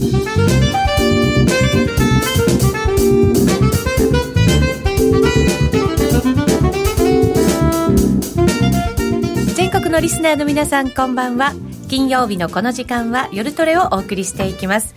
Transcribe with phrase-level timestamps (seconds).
[0.00, 0.08] 全
[9.70, 11.52] 国のリスナーの皆さんこんばんは。
[11.90, 14.94] 金曜日のこの時間は夜トレをお送りしていきます。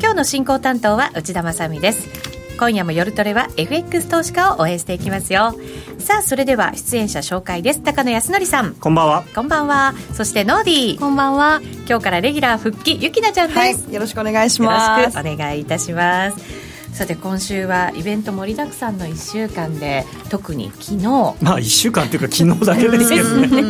[0.00, 2.31] 今日の進行担当は内田まさです。
[2.62, 5.52] 今夜も夜トレは FX 投資家を応援していきますよ。
[5.98, 7.82] さあそれでは出演者紹介です。
[7.82, 8.76] 高野康則さん。
[8.76, 9.24] こんばんは。
[9.34, 9.94] こんばんは。
[10.12, 10.98] そしてノーディー。
[11.00, 11.60] こんばんは。
[11.88, 15.00] 今日からレギュラー復帰ゆきなちゃんです、はい、よろしくお願いします。
[15.00, 20.98] よろしくお願いいたしますさて今週はイベント盛りだくさんの1週間で特に昨日。
[21.40, 23.62] まあ1週間というか昨日だけですけどね。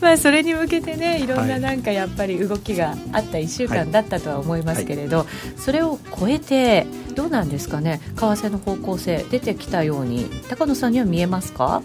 [0.00, 5.26] まあそれに向けてねいろんななんかやっぱり動きがあった1週間だったとは思いますけれど、はい。
[5.26, 8.00] はい、それを超えてどうなんですかね？
[8.16, 10.28] 為替の方向性出てきたように。
[10.50, 11.82] 高野さんには見えますか？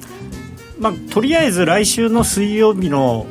[0.80, 3.28] まあ、とりあえず来週の水曜日の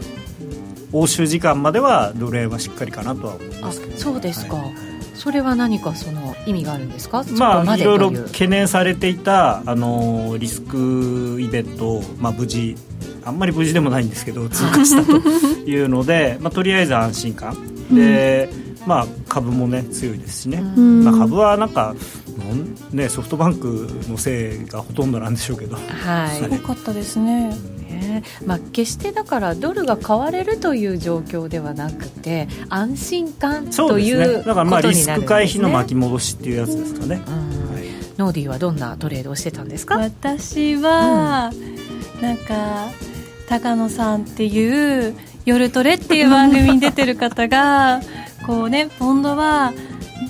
[0.93, 4.75] 欧州時間まではドル円はしっかりかなとは思いますけど、そうですか、はい
[5.15, 12.77] それは何かその意味があるんですか、まあ、いろいろ懸念されていたあのリスクイベントを、まあ、無事
[13.25, 17.57] あんまり無事でもないんですけど 通過したというので、まあ、とりあえず安心感。
[17.91, 21.95] で、うん、まあ、株もね強いですしね、うん、まあ、株はなんか
[22.93, 27.57] ね、ソフトバンクのせいがほとんどなんでしょうけど、はい、 すごかったですね。
[28.47, 37.25] まあ、決してだからドルが買われるという状況ではなくて安心感という、ね、だからまあリスク回避の巻き戻しっていうやつですかね、はい、
[38.17, 39.99] ノーディーはどんなトレードをしてたんですか？
[39.99, 42.89] 私は、うん、なんか
[43.49, 45.15] 高野さんっていう
[45.45, 48.01] 「夜トレ」っていう番組に出てる方が
[48.47, 49.73] こうねポンドは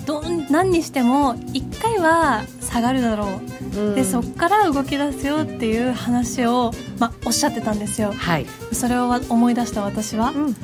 [0.05, 3.39] ど何にしても1回は下がるだろ
[3.75, 10.55] う、うん、でそこから動き出すよっていう話を、まあ、おっしゃってたんですよ、はい、それを思い出した私は、うん、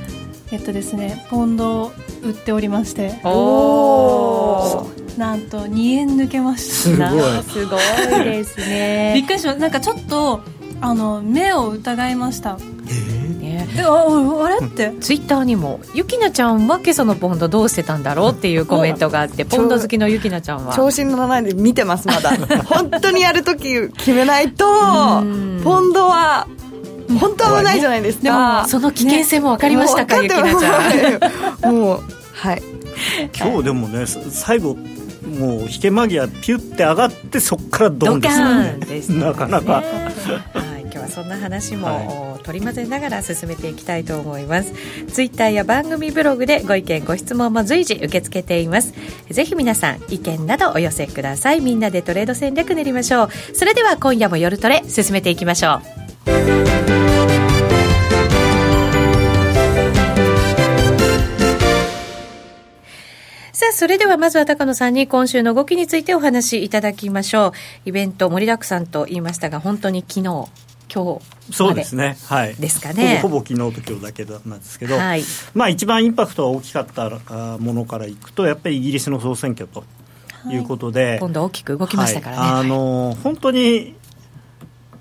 [0.51, 1.91] えっとですねポンドを
[2.23, 3.19] 売っておりまして。
[3.23, 7.11] おなんと2円抜けました。
[7.43, 8.23] すごい。
[8.23, 9.11] ですね。
[9.19, 10.41] びっくりしましたなんかちょっと
[10.81, 12.57] あの目を疑いました
[13.77, 14.65] えああれ？
[14.65, 14.93] って。
[14.99, 20.75] ツイッターにもゆきなちゃんは今朝のポンドどうしてたんだろうっていうコメントがあってポンド好きのゆきなちゃんは。
[20.75, 22.31] 調子に乗らないで見てますまだ。
[22.65, 24.65] 本当にやるとき決めないと
[25.63, 26.47] ポンドは
[27.19, 31.75] 本当危ないじゃないですか、その危険性も分かりましたか、ね、ゆきなちゃん。
[31.75, 32.63] もうはい。
[33.37, 34.77] 今日でもね最後
[35.37, 39.83] もう引け間際ピュッて上がってそこからドンですよね、ね、 なかなか、
[41.01, 44.73] はそんな話も、取り混ぜながら進めていきたいと思います。
[45.11, 48.93] ツイッターや番組ブログでご意見ご質問も随時受け付けています。
[49.29, 51.61] ぜひ皆さん意見などお寄せください。
[51.61, 53.29] みんなでトレード戦略練りましょう。
[53.53, 56.01] それでは今夜も夜トレ進めていきましょう。
[63.53, 67.51] さあ、それではまずは高野さんに今週の動きについてお話しいただきましょう。
[67.85, 70.47] イベント盛りだくさんと言いましたが、本当に昨日、
[70.93, 73.19] 今日そうですね、はい、ですかね。
[73.21, 79.83] ほぼほぼ昨日と今日だけなんですけど、はい、まあ、一番インパクトが大きかったものからいくとやっぱりイギリスの総選挙と
[80.49, 83.95] いうことで、はい、今度大きく動きましたからね、はい、あの本当に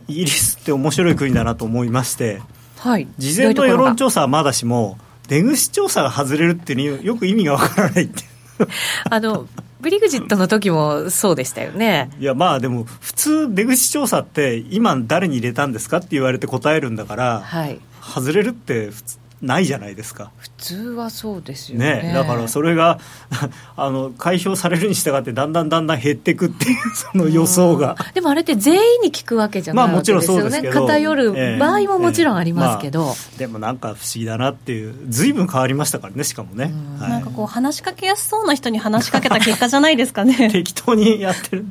[0.08, 2.40] イギリスって面白い国だなと思いまして、
[2.78, 4.98] はい、事前の世論調査はまだしも
[5.28, 8.24] 出口調査が外れるっていうよく意味がわからないって
[9.08, 9.46] あの
[9.80, 12.10] ブリグジットの時もそうでしたよね。
[12.18, 20.30] いやまあでも普通出口調査って今誰に入れたんですかって言われて答えるんだから、はい、外れるって普通ないじゃないですか。
[20.36, 22.98] 普通はそうですよね、ね、だからそれが
[23.76, 27.96] あの開票されるに従ってだんだんだんだん減っていくっていう その予想が。
[28.12, 33.08] でもあれって全員に聞くわけじゃないわけですよね、まあ、偏る場合ももちろんありますけど、えーえ。
[33.08, 40.50] ーまあ、でもなんか不思議だなっていうずいぶん変わりましたからねしかもね、はい、なんかこう話しかけやすそうな人に話しかけた結果じゃないですかね。
[40.52, 41.64] 適当にやってる。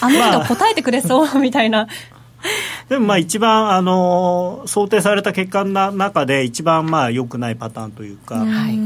[0.00, 1.86] あの人答えてくれそうみたいな
[2.88, 8.78] でもまあ一番あの想定された結果の中で一番まあ良くないパターンというか、はい、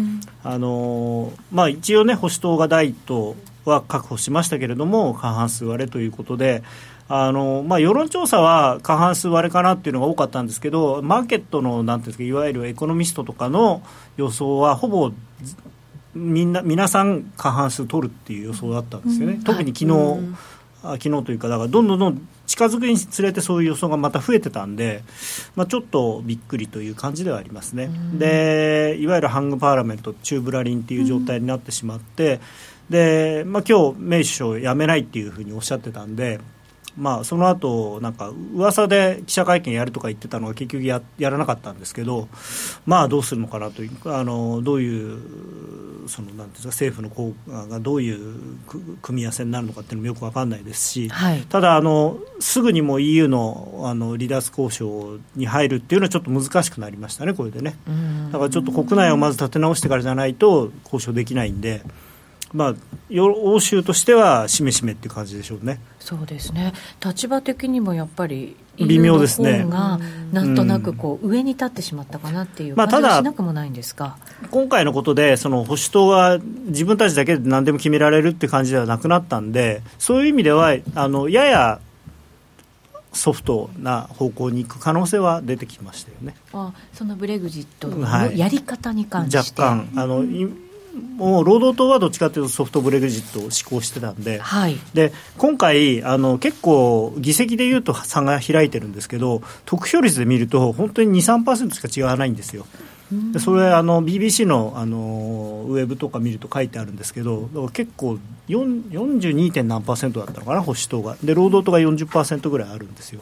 [0.45, 6.63] あのまあ、一応ね保守党が第一党は確保しましたけれども過半数割れということで
[7.09, 13.81] あのまあ、世論調査は過半数割れかなっていうのが多かったんですけどマーケットのなんていうんですかいわゆるエコノミストとかの
[14.17, 15.13] 予想はほぼ
[16.15, 20.37] みんな皆さん過半数取るっていう予想だったんですよね、うん、特に昨日、うん、
[20.83, 25.03] 昨日というかだからどんどんどん近づくにつれてそういう予想がまた増えてたんで、
[25.55, 32.41] まあ、ちょっとびっくりという感じではありますね、でいわゆるハングパーラメント、チューブラリンっていう状態になってしまって、
[32.89, 36.41] でまあ今日メイ首相辞めないっていうふうにおっしゃってたんで、
[36.97, 42.29] まあ、その後なんか噂で記者会見やるとか言ってたのが結局ややらなかったんですけど、
[42.87, 48.37] まあ、どうするのかなというあのどういうそのなんていうんですか政府の効果がどういう
[49.03, 57.77] 組み合わせになるのかっていうのもよく分かんないですし、はい、ただあの、すぐにも EU のあの離脱交渉に入るっていうのはちょっと難しくなりましたね、これでね。
[58.33, 61.83] だからちょっと国内をまず立て直してからじゃないと交渉できないんで。
[62.53, 62.75] まあ、
[63.11, 65.81] 欧州としてはしめしめっていう感じでしょうね。
[65.99, 66.73] そうですね。
[67.05, 69.65] 立場的にもやっぱり微妙ですね。
[69.69, 69.99] が
[70.33, 74.17] なんとなくこう上に立ってしまったかなっていう感じはしなくもないんですが、
[74.51, 81.81] 今回のことでその保守党は自分たちだけで何でも決められるって感じではなくなったんでそういう意味ではあのやや
[83.13, 86.37] ソフトな方向に行く可能性は出てきましたよね。
[86.53, 90.23] あそのブレグジットのやり方に関して、はい、若干あの
[90.97, 102.67] もう労働党はどっちかというとソフトブレグジットを施行してたんではい、で今回あの、結構、議席でいうと差が開いてるんですけど、得票率で見ると、本当に2、3%しか違わないんですよ。
[103.33, 108.19] でそれあの BBC のあのウェブとか見ると書いてあるんですけど結構
[108.49, 109.63] 42.
[109.63, 113.21] 何パーセントだったのかな保守党がで労働党が40%ぐらいあるんですよ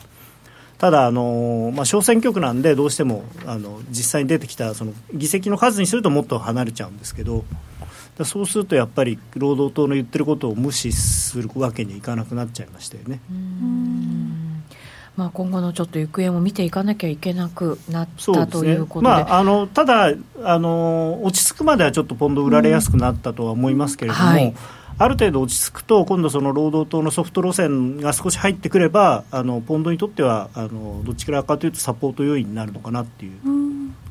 [0.84, 7.46] ただあの、まあ、小選挙区なんでどうしてもあの実際に出てきたその議席の数にするともっと離れちゃうんですけど
[8.22, 13.18] そうするとやっぱり労働党の言ってることを無視するわけにいかなくなっちゃいましたよね。
[15.16, 24.34] まあ、今後のちょっと行方も見ていかなきゃいけなくなった、ね、ということで、まあ、あのただあの、落ち着くまではちょっとポンド売られやすくなったとは思いますけれども、うん。
[24.34, 24.54] はい
[24.98, 33.32] ある程度落ち着くと、今度、その労働党のソフト路線が少し入ってくれば、あのポンドにとってはあのどっちからかというと、サポート要因になるのかなっていう。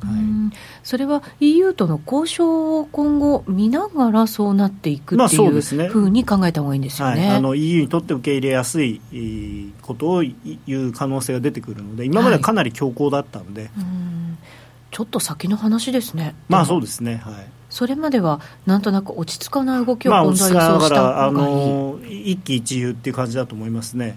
[0.04, 0.10] は
[0.52, 9.00] い、それは EU との交渉を今後見ながらそうなっていくっていうふうに考えた方がいいんですよね、はい、あの EU にとって受け入れやすい
[9.80, 10.22] ことを
[10.66, 13.70] 言う可能性が出てくるので今まではかなり強硬だったので、はい、
[14.90, 16.34] ちょっと先の話ですね。
[16.48, 17.16] まあそうですね。
[17.16, 24.16] はいそれまではなんとなく落ち着かない動きを今度は予想した一喜一憂っていう感じだと思いますね。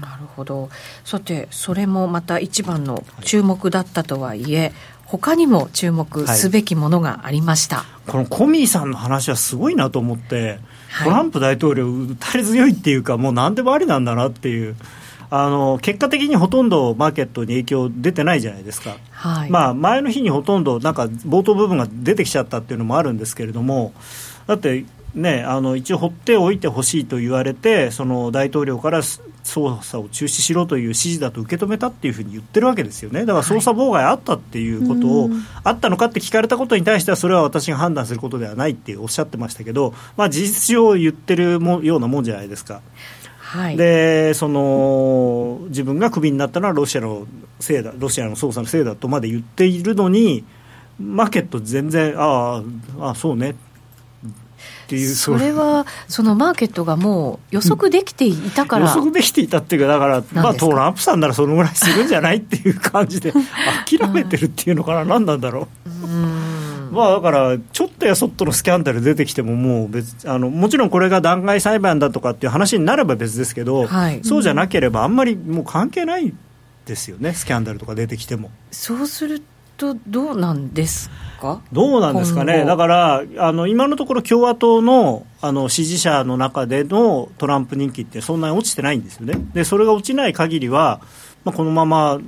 [0.00, 0.68] なるほど。
[1.04, 4.72] さてそれもまた一番の注目だったとはいえ、はい、
[5.06, 10.60] 他にも注目すべきものがありました、はい、このコミーさんの話はすごいなと思って、
[10.90, 14.76] はい、トランプ大統領打たれ強いっていうかもう何でもありなんだなっていう
[15.30, 23.92] あの結果的にほとんどマーケットに影響出てないじゃないですか、はい、まあ、前の日にほとんどなんか冒頭部分が出てきちゃったっていうのもあるんですけれども
[24.46, 24.84] だって
[25.14, 42.82] ね、あの一応、放っておいてほしいと言われて、その大統領から捜査を中止しろという指示だと受け止めたっていうふうに言ってるわけですよね、だから捜査妨害あったっていうことを、はい、あったのかって聞かれたことに対しては、それは私が判断することではないっておっしゃってましたけど、まあ、事実上言ってるもようなもんじゃないですか。
[43.48, 47.26] はい、でその自分がクビになったのはロシアの
[47.60, 50.44] せいだロシアの捜査のせいだとまで言っているのに
[51.00, 52.62] マーケット全然あ
[53.00, 53.50] あそうね。
[53.50, 53.54] っ
[54.88, 63.32] ていうそれはそのマーケットがもう予測できていたから、予測できていたっていうかだからまあトランプさんならそのぐらいするんじゃないっていう感じで
[63.86, 66.06] 諦めてるっていうのかな、何なんだろう？
[66.06, 66.37] うん
[66.90, 76.32] まあ、だから、ちょっとやそっとのスキャンダル出てきても、もう別あのもちろんこれが弾劾裁判だとかっていう話になれば別ですけど、はい、そうじゃなければ、あんまりもう関係ない
[76.86, 78.50] ですよね、スキャンダルとか出てきても。
[78.70, 79.42] そうする
[79.76, 81.08] と、どうなんです
[81.40, 81.60] か？
[81.70, 89.34] どうなんですかね、だからあの今のところ、共和党のあの支持者の中でのトランプ人気って、そんなに落ちてないんですよね。
[89.54, 91.00] でそれが落ちない限りは
[91.48, 92.20] まあ、このまま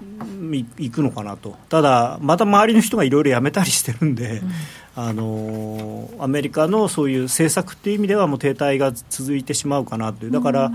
[0.79, 4.50] いくのかなと、ただ、また周りの人がいろいろ辞めたりしてるんで、うん、
[4.97, 10.75] あのアメリカのそういう政策っていう意味では、もう停滞が続いてしまうかなという、だから、うん、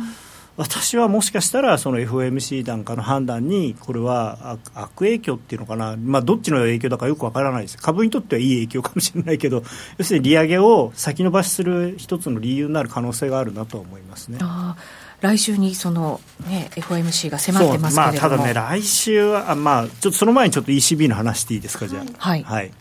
[0.57, 9.63] 私はもしかしたら、その FOMC なんかの判断に、これは悪影響っていうのかな、まあ、どっちの影響だかよくわからないです、株にとってはいい影響かもしれないけど、
[9.97, 14.37] 要するに利上げを先延ばしする一つの理由になる可能性があるなと思いますね。
[14.41, 14.75] あ
[15.21, 22.03] 来週にその、ね、FOMC が迫ってますけれども、まあ、ただね、来週は、まあ、ちょっとその前にちょっと ECB の話していいですか、じゃあ。
[22.17, 22.71] はい、はい。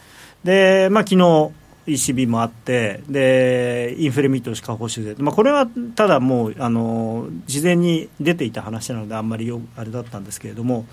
[0.45, 1.51] でまあ昨日
[1.87, 10.87] ECB もあってでインフレ見通し下方修正、まあ、これはただもうあの事前に出ていた話なのであんまりよあれだったんですけれども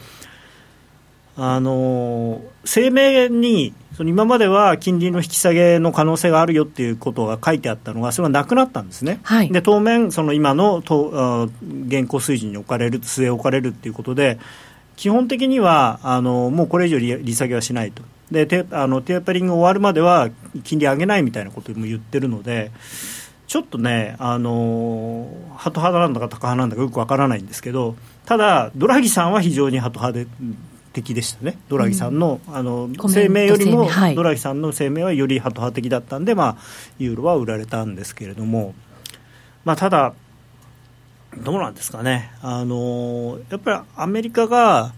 [1.37, 11.49] あの声明にその今までは金利の引き下げの可能性があるよっていうことが書いてあったのがそれはなくなったんですね、はい、で当面、その今のと
[11.87, 14.39] 現行水準に置かれる据え置かれるっていうことで
[14.95, 20.29] 基本的にはあのもうこれ以上利利下げはしないとでテあのテーパリング終わるまでは
[20.63, 22.71] 金利上げないみたいなことも言ってるので。
[23.51, 30.27] ちょっとね、あのー、ハト派なんだかタカ派なんだかよくわからないんですけど、ただ、ドラギさんは非常にハト派で
[30.93, 36.57] 的でしたね、ドラギさんの,、あの声明よりも、はい、ドラギさんの声明はよりハト派的だったんで、まあ、
[36.99, 38.73] ユーロは売られたんですけれども、
[39.63, 40.13] まあ、ただ、
[41.37, 44.93] どうなんですかね、あのやっぱりアメリカが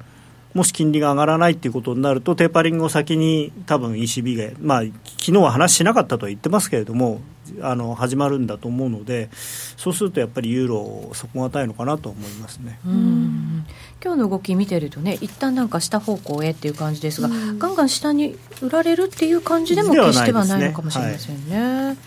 [0.54, 4.94] もし金利が上がらないということになると、テーパリングを先に多分 ECB が、まあ昨
[5.26, 7.22] 日は話しなかったとは言ってますけれども、
[7.62, 9.30] あの始まるんだと思うので、
[9.78, 12.80] そうするとやっぱりユーロ、底堅いのかなと思いますね。
[12.86, 13.66] うん。
[14.04, 21.98] 今日の動き見てるとね、一旦なんか下方向へっていう感じですが、ガンガン下に売られるっていう感じでも決してはないのかもしれませんね。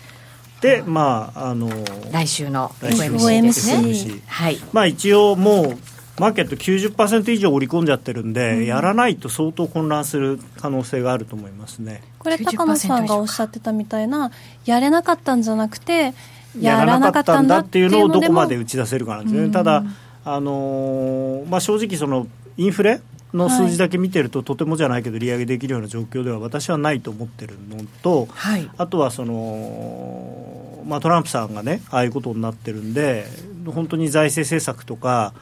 [0.61, 1.69] で、まあ、あの
[2.11, 5.77] 来週の FOMC ですね、はい、まあ一応もう
[6.19, 12.01] マーケット90%以上織り込んじゃってるんで、うん、やらないと相当混乱する可能性があると思いますね。
[12.17, 14.31] これ高野さんがおっしゃってたみたいな
[14.65, 16.13] やれなかったんじゃなくて
[16.59, 19.83] やらなかったんだっていうのをどこまで打ち出せるかなんですね、うん、ただ、
[20.25, 23.01] あのー、まあ、正直そのインフレ
[23.33, 33.25] の数字だけ見てると、はい、とてもじゃないけど利上げできるような状況では私はないと思ってるのと、はい、あとはその、まあ、トランプさんがねああいうことになってるんで
[33.65, 35.33] 本当に財政政策とか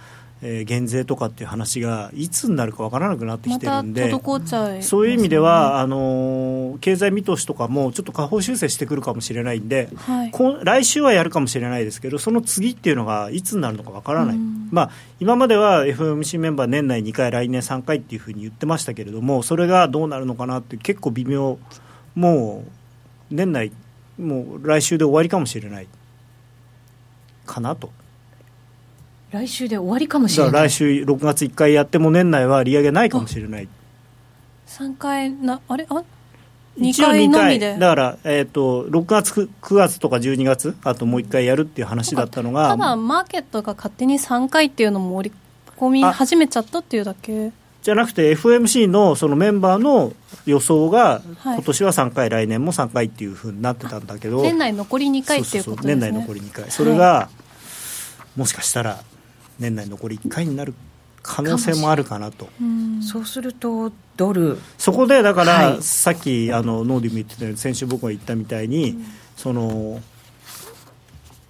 [0.48, 4.08] えー、減税とかっていう話がいつになるか分からなくなってきてるんで、ま、
[4.84, 10.32] そういう意味ではあの経済見通しとかもちょっと下方修正してくるかもしれないんで、はい、
[10.64, 21.58] 来週はやるかもしれないですけどその次っていうのがいつになるのか分からない、まあ、今までは FMC メンバー年内2回来年3回っていうふうに言ってましたけれどもそれがどうなるのかなって結構微妙。
[22.16, 23.72] もう年内
[24.18, 25.88] もう来週で終わりかもしれない。
[27.46, 27.92] かなと。
[29.32, 30.70] 来週で終わりかもしれない。
[30.70, 33.68] 来週6月1回やっても年内は利上げないかもしれない。
[34.68, 35.86] 3回なあれ？
[35.90, 36.04] あ
[36.78, 37.28] ？2回。
[37.28, 37.78] のみで。
[37.78, 45.36] だから、えーと、6月9月とか12月あともう1回やるっていう話だったのがただマーケットが勝手に3回っていうのも織り
[45.78, 47.52] 込み始めちゃったっていうだけ。
[47.82, 50.14] じゃなくて FMC のそのメンバーの
[50.48, 54.42] 予想が、今年は3回来年も3回っていうふうになってたんだけど。
[54.42, 55.96] 年内残り2回っていうことですね。
[55.96, 56.72] 年内残り2回。
[56.72, 57.30] それが、は
[58.36, 59.00] い、もしかしたら
[59.60, 60.74] 年内残り1回になる
[61.22, 62.48] 可能性もあるかなと。
[63.02, 64.60] そうするとドル。
[64.78, 70.02] そこでだから、はい、さっきあのノーディも言ってたように先週僕が言ったみたいに、うん、その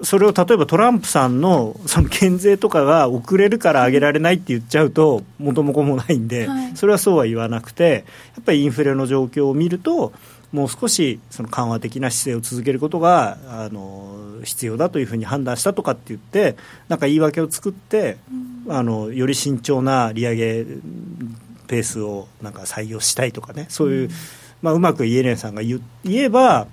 [0.01, 10.12] それを例えばトランプさんのその減税とかが遅れるから上げられないって言っちゃうと元も子もないんで、はい、それはそうは言わなくてやっぱりインフレの状況を見ると
[10.55, 16.55] もう少しその緩和的な姿勢を続けることがあの必要だというふうに判断したとかって言って
[16.88, 18.17] なんか言い訳を作って、
[18.65, 20.65] うん、あのより慎重な利上げ
[21.67, 24.12] ペースをなんか採用したいとかねそういう、うん。
[24.62, 26.67] まあ、うまくイエレンさんが言言えば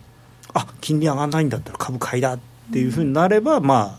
[0.54, 2.38] あ金利上がらないんだったら株買いだっ
[2.72, 3.98] ていうふうになれば、うん、ま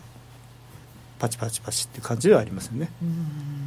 [1.18, 2.90] パチパチパチっていう感じではありますよね。
[3.02, 3.63] うん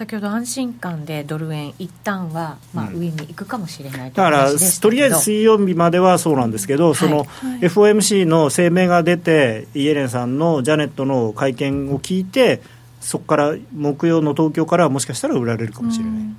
[0.00, 7.26] 先ほど安心感でドル円一旦はまあ上に行くかもしれない、うん、だからとりあえず水曜日まではそうなんですけど、うん、その
[7.60, 12.62] FOMC の声明が出てイエレンさんのジャネットの会見を聞いて
[13.02, 16.36] そこから木曜の東京からはもしかしたら売られるかもしれない、うん、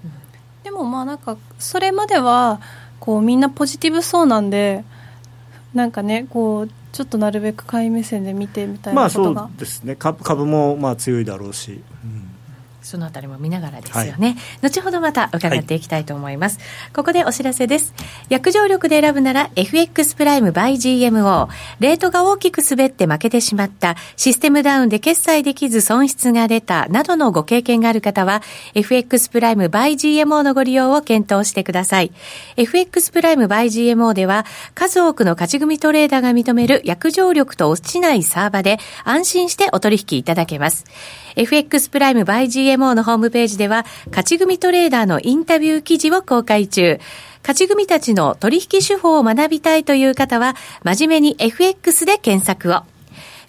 [0.64, 2.62] でもまあなんかそれまでは
[3.00, 4.84] こうみんなポジティブそうなんで
[5.76, 9.32] なんかねこうちょっとなるべく買い目線で見てみたいなことが。
[9.34, 9.96] まあそうですね。
[9.96, 12.31] 株株もまあ強いだろうし、うん
[12.82, 17.94] そのあたりも見ながらですよね、はい、後ほどまた伺っていきたいと思います、はい、ここでお知らせです。
[18.30, 21.48] 約定力で選ぶなら FX プライム by GMO
[21.80, 23.96] レートが大きく滑って負けてしまった。
[24.16, 26.88] システムダウンで決済できず損失が出た。
[26.88, 28.42] などのご経験がある方は
[28.74, 32.12] FX プライム by GMO のご利用を検討してください。
[32.58, 40.86] FX プライム by GMO では数多くの勝ち組トレーダーが認める約定力と落ちないサーバで安心してお取引いただけます
[41.36, 47.00] FX プライム by GMO のホームページでは、勝ち組トレーダーのインタビュー記事を公開中。
[47.44, 52.91] 勝ち組たちの取引手法を学びたいという方は、真面目に FX で検索を。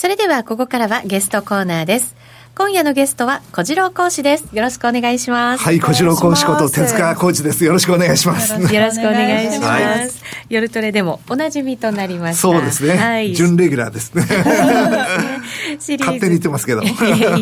[0.00, 2.16] それではここからはゲストコーナーです
[2.54, 4.48] 今夜のゲストは小次郎講師です。
[4.56, 5.62] よろしくお願いします。
[5.64, 7.64] はい、小次郎講師こと手塚講師です。
[7.64, 8.52] よろしくお願いします。
[8.52, 9.82] よろしくお願いします。
[9.82, 10.10] はい、
[10.48, 12.40] 夜トレでもおなじみとなりました。
[12.40, 12.96] そうですね。
[12.96, 14.22] はい、準レギュラーですね。
[15.78, 16.82] シリーズ勝手に言ってますけど。
[16.82, 16.86] い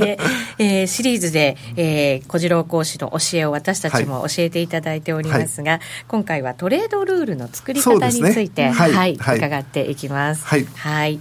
[0.02, 0.18] え
[0.58, 10.44] えー、シリーズで、えー、小次郎講師の教えを私たちも教えていただいておりますが、はい、今回はトレードルールの作り方について、ね、はい、はい、伺っていきます。
[10.44, 10.66] はい。
[10.76, 11.20] はい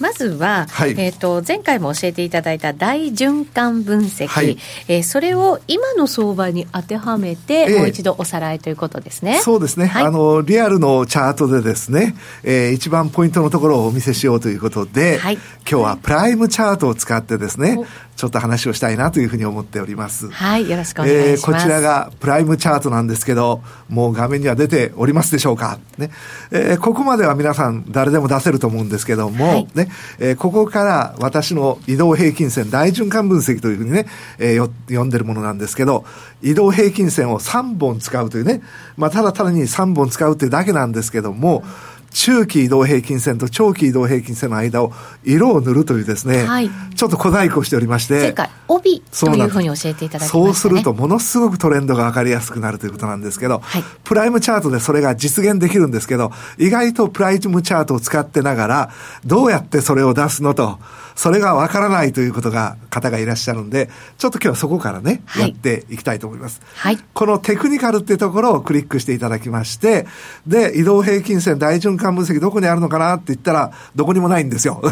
[0.00, 9.40] まずは、はい、えーと、前回も教えていただいた大循環分析、はい、えー、それを今の相場に当てはめて、もう一度おさらいということですね。
[9.40, 17.78] そうですね、はい、あのリアルのチャートでですね、えー、一番ポイントのところをお見せしようということで、はい、今日はプライムチャートを使ってですね、
[18.16, 20.30] ちょっと話をしたいなというふうに思っております。
[20.30, 21.30] はい、よろしくお願いします。
[21.30, 25.78] えー、こちらがプライムチャートなんですけど、もう画面には出ておりますでしょうか？
[25.98, 26.10] ね、
[26.50, 34.06] えー、ここまでは皆さん誰でも出せると思うんですけども、はい、ね、えー、ここから私の移動平均線大循環分析というふうにね、
[34.38, 36.06] えー、読んでるものなんですけど、
[36.42, 38.62] 移動平均線を3本使うというね、
[38.96, 44.90] まあ、ただただに3本使うというだけなんですけども、うん中期移動平均線と長期移動平均線の間を
[45.22, 58.90] 色を塗るというですね、はい、ちょっと小細工をしておりまして前回帯というふうに教えていただきました、ね、そうするとものすごくトレンドが分かりやすくなるということなんですけど、はい、プライムチャートでそれが実現できるんですけど意外とプライムチャートを使ってながら
[59.26, 60.78] どうやってそれを出すのと
[61.16, 66.60] それがわからないということが、方がいらっしゃるんで、ちょっと今日はそこからね、はい、やっていきたいと思います。
[66.74, 66.98] はい。
[67.14, 70.06] このテクニカルっていうところをクリックしていただきまして、
[70.46, 74.82] で、移動平均線大循環分析どこにあるのかなって言ったら、どこにもないんですよ。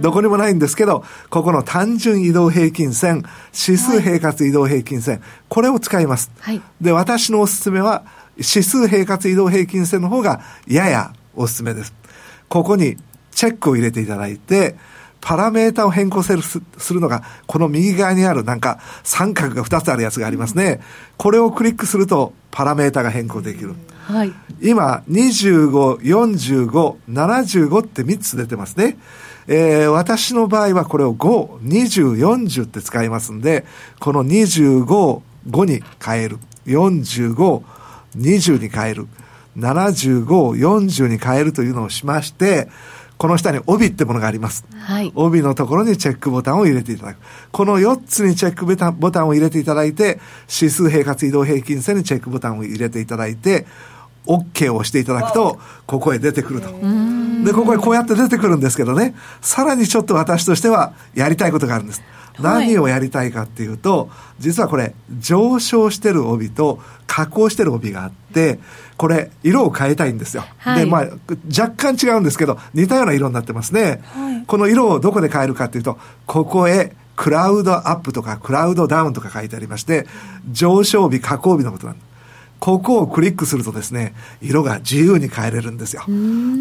[0.00, 6.30] どこにもないんですけど、ここの単純移動平均線、指数平滑移動平均線、これを使います。
[6.40, 6.62] はい。
[6.80, 8.04] で、私のおすすめは、
[8.36, 11.92] 指数平滑移動平均線の方がややおすすめです。
[12.48, 12.96] ここに
[13.32, 14.76] チェックを入れていただいて、
[15.20, 20.80] パラメータを変更するするのが、この右側にあるなんか三角が2つあるやつがありますね。
[21.16, 23.74] これをクリックするとパラメータが変更できる。
[24.04, 28.98] はい、今、25、45、75って3つ出てますね。
[29.46, 33.64] えー、私の場合はこれを5、20、40って使いますんで、
[34.00, 36.38] この25、5に変える。
[36.66, 37.62] 45、
[38.18, 39.06] 20に変える。
[39.56, 42.68] 75、40に変えるというのをしまして、
[43.16, 44.66] この下に帯ってものがあります。
[44.74, 45.12] はい。
[45.14, 47.18] 帯のところにチェックボタンを入れていただく。
[47.52, 50.20] この4つにチェックボタンボタンを入れていただいて、
[50.52, 53.66] 指数平滑移動平均線にチェックボタンを入れていただいて、
[54.26, 56.68] OK を押していただくと、ここへ出てくると。
[57.44, 62.02] で、ここへこうやって出てくるんですけどね、さらにちょっと私としてはやりたいことがあるんです。
[62.40, 68.58] 何をやりたいかっていうと、実はこれ、上昇してる帯と下降してる帯があって、
[68.96, 70.44] これ、色を変えたいんですよ。
[70.58, 71.08] はい、で、まあ、
[71.56, 74.02] 若干違うんですけど、似たような色になってますね。
[74.04, 80.06] はい、この色をどこで変えるかっていうと、ここへ、クラウドアップとか、クラウドダウンとか書いてありまして、
[80.50, 82.13] 上昇日、下降日のことなんです。
[82.60, 86.04] ここをクリックするとですね、色が自由に変えれるんですよ。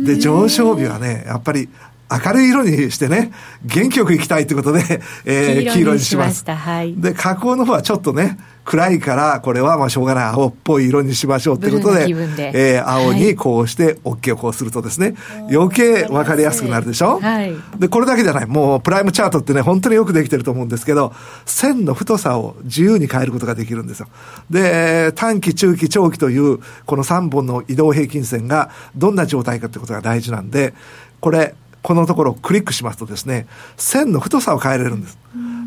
[0.05, 1.69] で、上昇日はね、やっぱり
[2.11, 3.31] 明るい色にしてね、
[3.63, 6.43] 元気よく行きたいということで、えー、黄色にします。
[6.45, 18.45] はい、で、加工の方はちょっとね、暗いから、これはまあしょうがない青っぽい色にしましょうということで、でえー、青にこうして OK をこうするとですね、はい、余計分かりやすくなるでしょ、はい、で、これだけじゃない。
[18.45, 21.13] もうプライムチャートってね、本当によくできてると思うんですけど、
[21.45, 24.07] 線の太さを自由に変えることができるんですよ。
[24.49, 30.73] で、短期、中期、長期というこの3本の移動平均線がどんな状態かってことが大事なんで、
[31.19, 33.45] これ、このところをクリックしますとですね、
[33.75, 35.17] 線の太さを変えれるんです。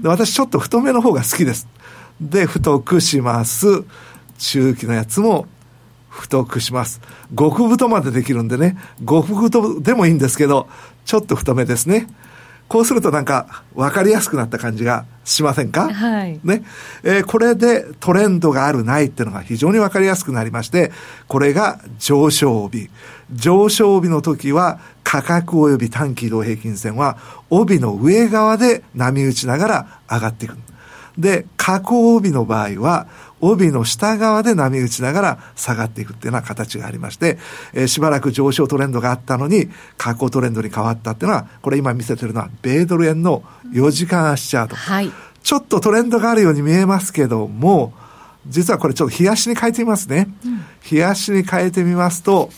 [0.03, 1.69] で私ちょっと太めの方が好きです。
[2.21, 3.85] で、太くします。
[4.39, 5.47] 中期のやつも
[6.09, 7.01] 太くします。
[7.37, 8.77] 極太までできるんでね、
[9.07, 10.69] 極太でもいいんですけど、
[11.05, 12.07] ちょっと太めですね。
[12.69, 15.89] こうするとなんか分かりやすくなった感じがしませんか？
[15.93, 16.41] はい。
[16.43, 16.65] ね。
[17.05, 20.91] えー、これでトレンドがあるないっていうのが非常に分かりやすくなりまして、
[21.29, 22.91] これが上昇帯。
[23.33, 27.19] 上昇帯の時は価格及び短期移動平均線は
[27.51, 30.57] 帯の上側で波打ちながら上がっていく。
[31.19, 33.07] で、下降帯の場合は
[33.41, 37.39] 帯の下側で波打ちながら下がっていくっていうような形がありまして、
[37.75, 44.77] えー、しばらく上昇トレンドがあったのに、下降トレンドに変わったっていうのは、これ今見せてるのは、米ドル円の4時間足チャート。
[44.77, 45.13] はい。
[45.43, 47.93] ちょっとトレンドがあるように見えますけども、
[48.49, 50.29] 実はこれちょっと冷やしに変えてみますね。
[50.45, 52.51] うん、冷やしに変えてみますと、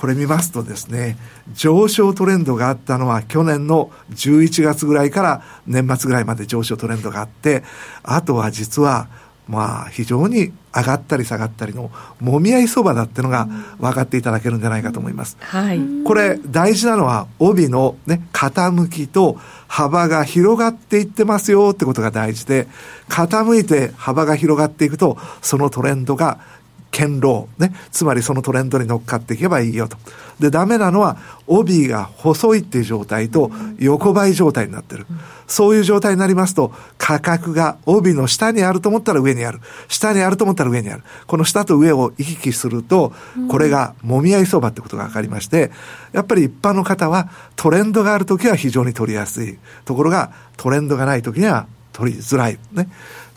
[0.00, 1.18] これ見ますとですね、
[1.52, 7.62] 上昇トレンドがあったのは去年の11月ぐらいから年末ぐらいまで上昇トレンドがあって、
[8.02, 9.08] あとは実は
[9.50, 13.48] まあ、非常に上がったり下がったりのもみ合い相場だってのが
[13.80, 15.36] 分かっていただけるんじゃないかと思います。
[15.40, 15.80] はい。
[16.04, 22.68] これ大事なのは帯のね、傾きと幅が広がっていってますよってことが大事で、
[23.08, 26.38] 傾いて幅が広がっていくと、そのトレンドが
[26.90, 29.96] 堅牢、ね、つまりそのトレンドに乗っかっていけばいいよと。
[30.40, 35.06] で、ダメなのは、帯が細いっていう状態と横ばい状態になってる。
[35.46, 39.60] そういう状態になりますと、価格が帯の下にあると思ったら上にある。
[39.88, 41.02] 下にあると思ったら上にある。
[41.26, 43.12] この下と上を行き来すると、
[43.48, 45.70] これが揉み合い相場ってことが分かりまして、
[46.12, 49.58] やっぱり一般の方はトレンドがあるときは非常に取りやすい。
[49.84, 52.58] ところが、トレンドがないときには取りづらい。
[52.72, 52.88] ね。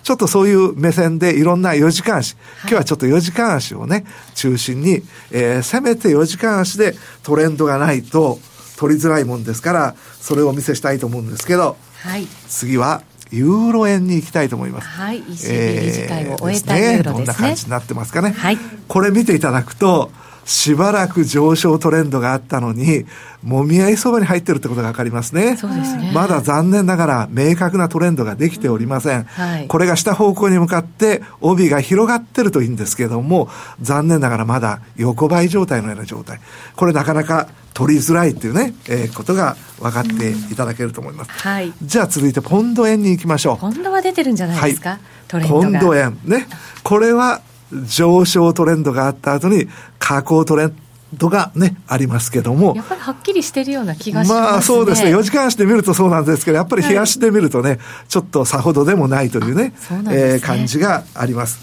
[0.04, 8.40] ちょっとそういう目線でいろんな4時間足、今日はちょっと4時間足をね、中心に、えー、せめて4時間足でトレンドがないと
[8.78, 14.88] 取りづらいもんですから、それをお見せしたいと思うんですけど、はい、次はユーロ円に行きたいと思います。
[14.88, 17.14] はい、ECB 理事会を終えたユーロですね。
[17.14, 18.32] どんな感じになってますかね。
[18.32, 18.58] はい。
[18.88, 20.12] これ見ていただくと、
[20.46, 23.06] しばらく上昇トレンドがあったのに、
[23.44, 25.58] もみ合い相場に入ってるってことがわかりますね。
[25.58, 26.12] そうですね。
[26.14, 29.20] まだ残念ながら明確なトレンドができておりません。
[29.20, 33.50] うんはい、これが下方向に向かって帯が広がってるといいんですけども、
[33.82, 36.40] 残念ながらまだ横ばい状態のような状態。
[36.76, 41.32] これなかなか取りづらいっていうね、えー、ことが分かっていただけると思います。
[41.32, 41.74] はい。
[41.82, 43.58] じゃあ続いてポンド円に行きましょう。
[43.58, 46.18] ポンドは出てるんじゃないですか、はい、トレンドポンド円。
[46.26, 46.48] ね。
[46.84, 47.42] これは
[47.86, 49.68] 上昇トレンドがあった後に
[50.00, 50.76] 下降トレン
[51.18, 52.74] ドがね、ありますけども。
[52.76, 54.48] やっぱりはっきりしてるような気がしますね。
[54.52, 55.16] まあそうですね。
[55.16, 61.60] 4時間足で見るとそうなんですけど、やっぱり冷やしで見るとね、はい、ちょっとさほどでもないというね、うねえー、感じがあります。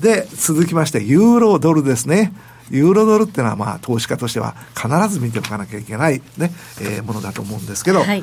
[0.00, 2.32] で、続きまして、ユーロドルですね。
[2.70, 8.22] ユーロドルっていうのは、まあ、投資家としては必ず見ておかなきゃいけないね、えー、ものだと思うんですけど、はい、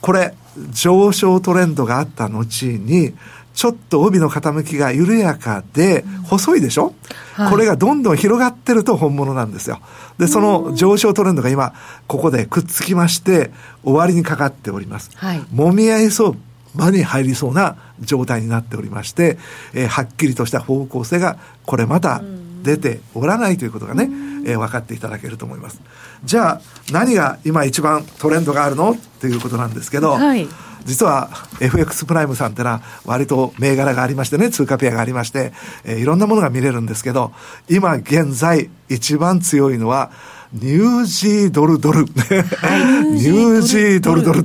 [0.00, 0.34] これ、
[0.70, 3.14] 上昇トレンドがあった後に、
[3.54, 6.94] ちょっと帯の傾きが緩やかで、細いでしょ、
[7.34, 9.80] はい、これがどんどん広がってると本物なんですよ。
[10.18, 11.72] で、その上昇トレンドが今、
[12.08, 13.52] ここでくっつきまして、
[13.84, 15.10] 終わりにかかっております。
[15.14, 16.34] はい、もみ合い相
[16.74, 19.38] 場に入りそうな状態になっておりまして、
[19.72, 22.22] えー、はっきりとした方向性が、これまた
[22.64, 24.08] 出ておらないということがね、
[24.44, 25.80] えー、分かっていただけると思います。
[26.24, 28.92] じゃあ、何が今一番トレンドがあるの？
[28.92, 30.48] っていうことなんですけど、はい
[30.84, 31.30] 実は
[31.62, 35.52] FX プライムさんってのは割と銘柄がありましてね、通貨ペアがありまして、
[35.84, 37.32] えー、いろんなものが見れるんですけど、
[37.70, 40.10] 今現在一番強いのは、
[40.52, 42.02] ニュージードルドル。
[42.02, 44.44] ニュージードルドル。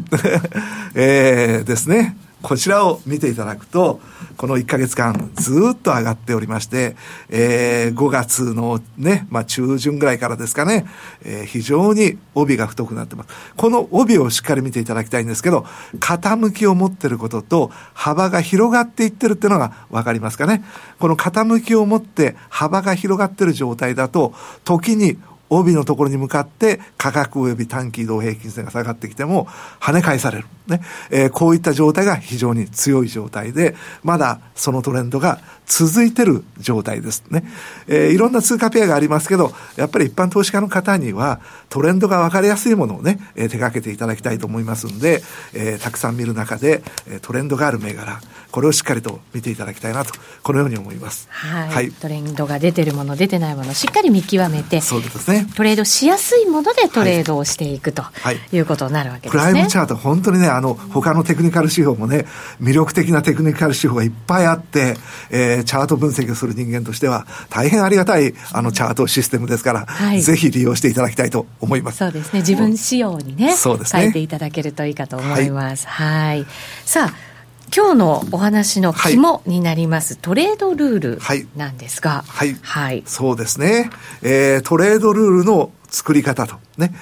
[0.96, 2.18] えー、ですね。
[2.42, 4.00] こちらを見ていただくと、
[4.38, 6.96] この1ヶ月間ずっと上がっておりまして、
[7.30, 10.86] えー、5月のね、まあ中旬ぐらいからですかね、
[11.24, 13.30] えー、非常に帯が太くなってます。
[13.58, 15.66] この帯をしっかり見ていただきたいんですけど、
[16.00, 20.64] 傾きを持ってることと幅が広がっていってるっていうのがわかりますかね。
[21.00, 25.18] この傾きを持って幅が広がってる状態だと、時に
[25.50, 29.46] 帯のところに向かって価格及び短期移動平均線が下がってきても
[29.80, 30.46] 跳ね返される。
[30.68, 30.82] ね。
[31.10, 37.44] えー、こういった状態が非常に強い状態で、まだそのトレンドが続いてる状態ですね。
[37.88, 45.22] えー、いろんな通貨ペアがありますけど、やっぱり一般投資家の方にはトレンドが分かりやすいものをね、えー、手掛けていただきたいと思いますんで、
[45.54, 48.20] えー、たくさん見る中で、えー、トレンドがある銘柄、
[48.52, 51.28] これをしっかりと見ていただきたいなと、このように思います。
[51.30, 51.70] はい。
[51.70, 55.48] はい、トレンドが出てるもの、出てないもの、しっかり見極めて、そうですね。
[55.56, 59.44] トレードしやすいものでトレードをしていくと、はい、いうことになるわけですね。
[59.44, 62.26] プライムチャート、本当にね、あの、他のテクニカル指標もね、
[62.60, 64.98] 魅力的なテクニカル指標がいっぱいあって、
[65.30, 71.98] えー、チャート分析をする人間としては、大変ありがたい、あの、チャートシステムですから、はい、ぜひ利用していただきたいと思います。
[71.98, 72.40] そうですね。
[72.40, 74.02] 自分仕様にね、そうですね。
[74.02, 75.88] 変えていただけるといいかと思います。
[75.88, 76.46] はい、はい。
[76.86, 77.30] さあ、
[77.76, 81.20] 今日のお話の肝になります、はい、トレードルール
[81.56, 83.92] なんですが、はい、はい、はい、そうですね、
[84.24, 86.56] えー、トレードルールの作り方と。
[86.78, 86.94] ね、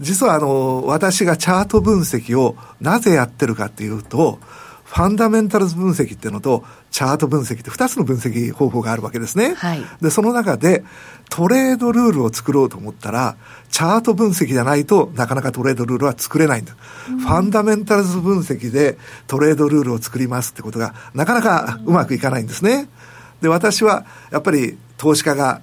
[0.00, 4.38] 実はあの、私がチャート分析をなぜやってるかっていうと、
[4.84, 9.54] ファンダメンタルズ分析っていうのと、チャート分析って2つの分析方法があるわけですね。
[9.56, 10.84] はい、で、その中で、
[11.28, 13.36] トレードルールを作ろうと思ったら、
[13.68, 16.76] チャート分析じゃないとなかなかトレードルールは作れないんだ。
[17.08, 22.88] うん、ファンダメンタルズ分析でトレードルールを作りますってことがなかなかうまくいかないんですね。
[23.42, 25.62] で、私はやっぱり投資家が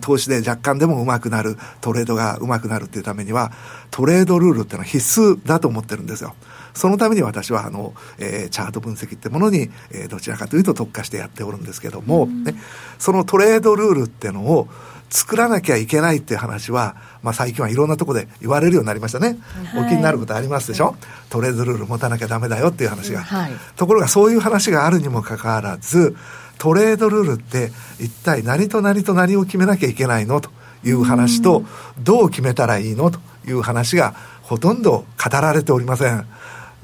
[0.00, 3.52] 投資で若干でもうまくなる、トレードがうまくなるっていうためには、
[3.92, 6.34] トレードルールっていうのは必須だと思ってるんですよ。
[6.74, 12.54] そのために私はあの、えー、チャート分析ってものに、えー、どちらかというと特化してやっておるんですけども、ね、
[12.98, 14.68] そのトレードルールってのを
[15.10, 19.38] 作らなきゃいけないっていう話は、まあ、最近はいろんなところで言われるようになりましたね、
[19.72, 20.96] はい、お気になることありますでしょ、
[21.28, 26.16] トレードルール持たなきゃダメだよっていう話が、はい、ところがそういう話があるにもかかわらず
[26.58, 30.50] トレードルールって一体何と何と何を決めなきゃいけないのと
[30.84, 31.64] いう話と、
[31.98, 36.26] どう決めたらいいのという話がほとんど語られておりません。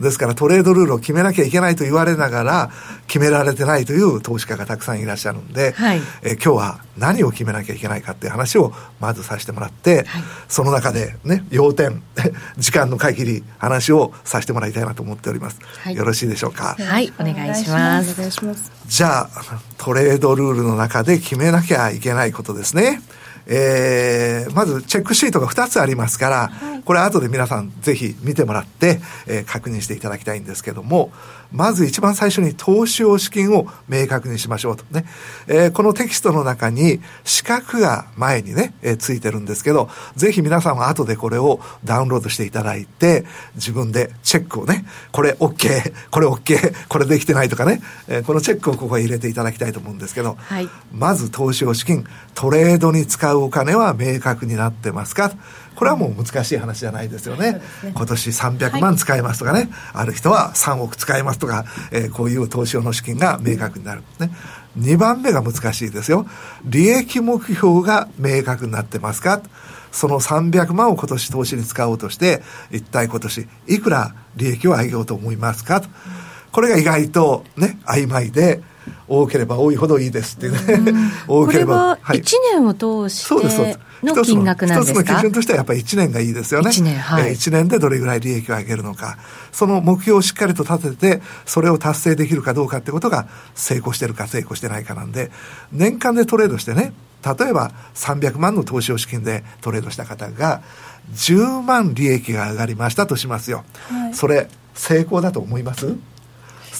[0.00, 2.70] ですからトレードルールを決めなきゃいけないと言われながら
[3.06, 12.02] 決められてないという投資家がたくさんいらっしゃるんで、はい、え今日は何を決めなきゃいけないかっていう話をまずさせてもらって、はい、その中でね要点
[12.58, 16.76] 時間の限り話をさせてもらいたいなと思っております、はい、よろしいでしょうか？
[16.78, 17.12] はい。
[17.18, 18.72] お願いします。
[18.86, 19.30] じゃあ
[19.76, 23.02] トレードルールの中で決めなきゃいけないことですね
[23.48, 31.10] えー、まずチェックシートが2つありますから、はい、これ後で皆さんぜひ見てもらって、えー、確認していただきたいんですけども、
[31.52, 34.84] まず一番最初に投資用資金を明確にしましょうと。
[34.90, 35.06] ね。
[35.46, 55.32] えー、このテキストの中に四角が前にね、えー、ついてるんですけど、ぜひ皆さんは後でこれをダウンロードしていただいて、自分でチェックをね、これ OK、これ OK、これできてないとかね、えー、このチェックをここへ入れていただきたいと思うんですけど、はい、まず投資用資金、トレードに使うお金は明確になってますか？
[55.78, 57.52] これはもう難しい話じゃないですよね。
[57.52, 57.60] ね
[57.94, 64.02] 今年300万使いますとかね、はい、ある人は3億使いますとか、えー、こういう投資用の資金が明確になる。
[64.18, 64.32] ね。
[64.76, 66.26] 2番目が難しいですよ。
[66.64, 69.40] 利益目標が明確になってますか？
[69.92, 75.82] その300万を今年投資に使おうとして、一体今年いくら利益を上げようと思いますか？
[76.50, 78.62] これが意外とね、曖昧で、
[79.08, 80.92] 多ければ多いほどいいですっていうね、
[81.28, 81.96] 多ければ。
[82.02, 83.78] これは1年を通して。
[84.00, 85.00] の金額なんですか？
[85.02, 86.70] 一つの基準としてはやっぱり1年がいいですよね。
[86.70, 87.32] 1年、はい。
[87.32, 89.18] 1年でどれぐらい利益を上げるのか。
[89.50, 95.32] その目標をしっかりと立てて、それを達成できるかどうかってことが成功してるか成功してないかなんで、
[95.72, 96.92] 年間でトレードしてね、
[97.24, 100.62] 例えば300万の投資用資金でトレードした方が、
[101.16, 103.64] 10万利益が上がりましたとしますよ。
[103.90, 105.96] はい、それ、成功だと思います？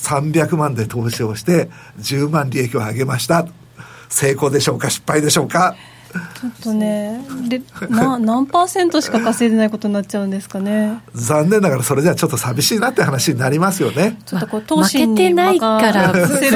[0.03, 1.69] 300万で投資をして
[2.01, 3.47] 10万利益を上げました。
[4.09, 5.77] 成功でしょうか失敗でしょうか？
[6.41, 11.03] ちょっとねでな何パーセントしか稼いでないことになっちゃうんですかね。
[11.13, 14.19] 残念ながらそれじゃちょっと寂しいなって話になりますよね。
[14.25, 16.51] ちょっとこう投資負けてないからね負け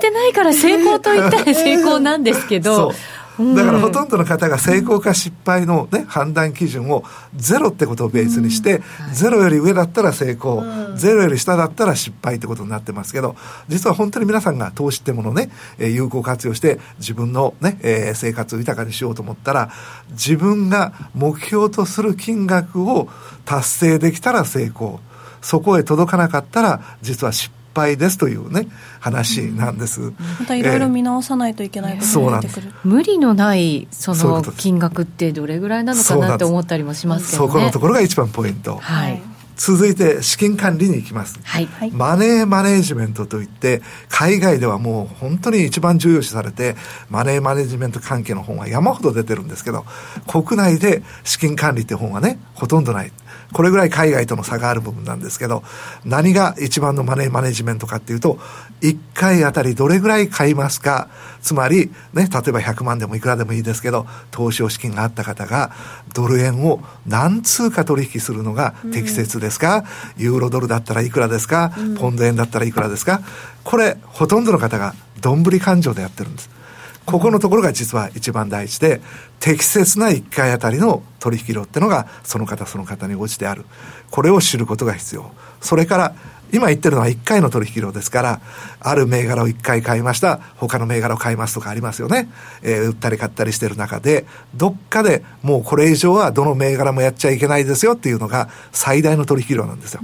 [0.00, 2.92] てないから成功と言ったら成功なんですけど
[3.38, 8.82] だからほとんどの方が成功か失敗の、ね、判断基準をゼロってことをベースにして、
[9.14, 10.62] ゼロより上だったら成功、
[10.96, 13.36] ゼロより下だったら失敗ってことになってますけど、
[13.68, 19.70] 実は本当に皆さんが投資ってものをね、え有効活用して自分のね、え生活を豊かにしようと思ったら、
[20.10, 23.08] 自分が目標とする金額を
[23.44, 25.00] 達成できたら成功。
[25.40, 28.68] そこへ届かなかったら、実は失敗敗ですというね
[29.00, 38.76] 話なんです、うん、またいろいろ見直さないといけないことが出てくる、えー、無理のないその金額ってどれぐらいなのかなって思ったりもしますけど、ね、そこのところが一番ポイント。
[38.76, 39.20] はい。
[39.60, 46.76] 続いて資金管理に行きます、はい、マネーマネージメントといって海外ではもう本当に一番重要視されて
[47.10, 49.84] マネーマネジメント関係の本は山ほど出てるんですけど
[50.26, 53.12] 国内で資金管理って本はねほとんどない
[53.52, 55.62] これぐらい海外との差がある部分なんですけど、
[56.04, 58.38] 何が一番のマネーマネジメントかっていうと、
[58.80, 61.08] 1回あたりどれぐらい買いますか、
[61.42, 65.72] つまり、ね、例えば100万でもいくらでもいいですけど、投資を資金があった方が、
[66.14, 69.84] ドル円を何通貨取引するのが適切ですか、
[70.16, 73.20] うん、ユーロドルだったらいくらですか、うん、ポンド円だったらいくらですか、
[73.64, 76.59] これ、ほとんどの方が、どんぶり勘定でやってるんです。
[77.06, 79.00] ここのところが実は一番大事で、
[79.40, 83.64] 適切な1回あたりの取引量ってのが、その方その方に応じてある。
[84.10, 85.32] これを知ることが必要。
[85.60, 86.14] それから、
[86.52, 88.40] 今言ってるのは1回の取引量ですから、
[88.80, 92.28] ある銘柄を1回買いました、他の銘柄を買いますとかありますよね。
[92.62, 100.00] えー、売ったり買ったりしてる中で、どっかでもうこれ以上はどの銘柄もやっちゃいけないですよっていうのが最大の取引量なんですよ。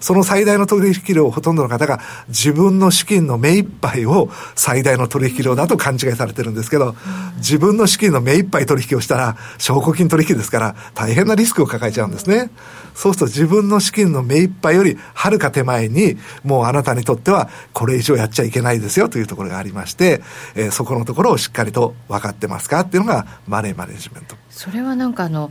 [0.00, 6.94] その最大の取引量をほとんどの方が自分の資金の目いっぱいを最大の取引量だと勘違いされてるんですけど、
[7.36, 12.50] 自分の資金の目いっぱい取引をしたら、証拠金取引ですから大変なリスクを抱えちゃうんですね。
[12.94, 20.22] そうすると自分の資金の目いっぱいよりはるか手前に、もうあなたにとってはこれ以上やっちゃいけないですよというところがありまして、
[20.54, 24.36] えー、そこのところをしっかりと分かってますかっていうのがマネーマネジメント。
[24.50, 25.50] それはなんかあの、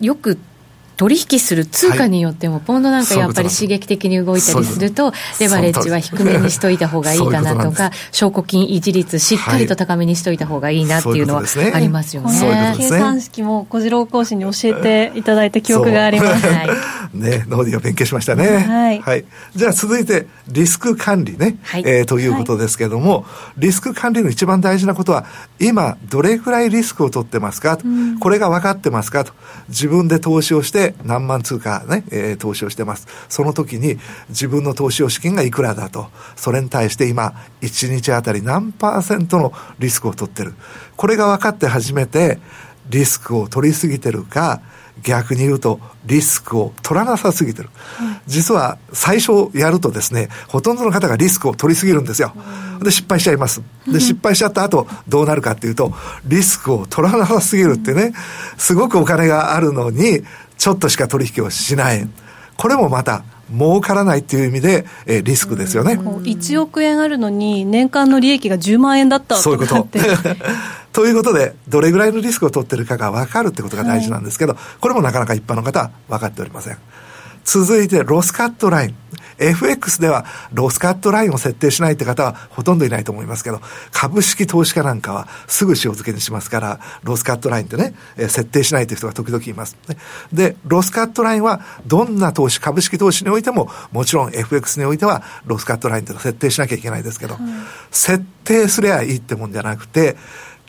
[0.00, 0.38] よく
[0.98, 12.74] 取引する通貨によっても、ポンドなんかやっぱり刺激的に動いたりすると、レバレッジは低めにしといた方がいいかなとか、証拠金維持率しっかりと高めにしといた方がいいなっていうのはありますよね。
[12.76, 15.22] 計算式も小次郎講師に教えてい。
[15.28, 16.46] ただいた記憶があります。
[17.12, 18.58] ね、ノーディを勉強しましたね。
[18.58, 19.00] はい。
[19.00, 19.24] はい。
[19.54, 23.24] じゃあ続いて、リスク管理ね、はい、えー、ということですけれども、
[23.56, 25.24] リスク管理の一番大事なことは、
[25.58, 27.84] 今、どれぐらいリスクを取ってますかと、
[28.20, 29.32] これが分かってますかと、
[29.68, 33.06] 自分で投資をして、何万通貨ね、えー、投資をしてます。
[33.28, 33.98] その時に
[34.28, 40.54] 自分の投資用資金がいくらだと、それに対して今、1日あたり何パーセントのリスクを取ってる。
[40.96, 42.38] これが分かって初めて、
[42.88, 44.60] リスクを取りすぎてるか、
[45.02, 47.68] 逆に言うとリスクを取らなさすぎてる、
[48.26, 52.32] 実は最初やるとですねほとんどの方がリスクを取りすぎるんですよ、
[52.82, 55.92] で失敗しちゃいますで失敗しちゃった後どうなるかっていうと
[56.24, 58.12] リスクを取らなさすぎるってね
[58.56, 60.22] すごくお金があるのに
[60.58, 62.08] ちょっとしか取引をしない。
[62.56, 65.94] これもまた儲からないっていう意味で、えー、リスクですよね。
[65.94, 69.88] 1億円あるのに、年間の利益が10万円だったそういうこと。
[70.92, 76.78] ということで、どれぐらいのリスクを取ってるかが分かるってことが大事なんですけど、はい、これもなかなか一般の方は分かっておりません。
[77.44, 78.94] 続いて、ロスカットライン。
[79.38, 83.60] FX ではロスカットラインを設定しないって方はほとんどいないと思いますけど、
[83.92, 89.96] 株式投資家なんかはすぐ塩漬けにしますから、ロスカットラインってね、えー、設定しないという人が時々います、ね。
[90.32, 97.38] で、ロスカットラインはどんな投資、株式投資においても、もちろん FX においてはロスカットラインって設定しなきゃいけないですけど、
[97.90, 100.16] 設定すればいいってもんじゃなくて、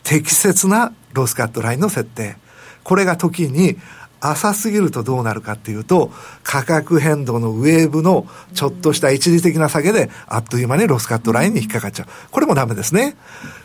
[0.02, 2.36] 適切なロスカットラインの設定。
[2.82, 3.76] これが時に
[4.20, 12.08] 浅すぎるとどうなるかっていうと、価格変動のウェーブのちょっとした一時的な下げで、あっという間にロスカットラインに引っかかっちゃう。
[12.30, 13.16] これもダメですね。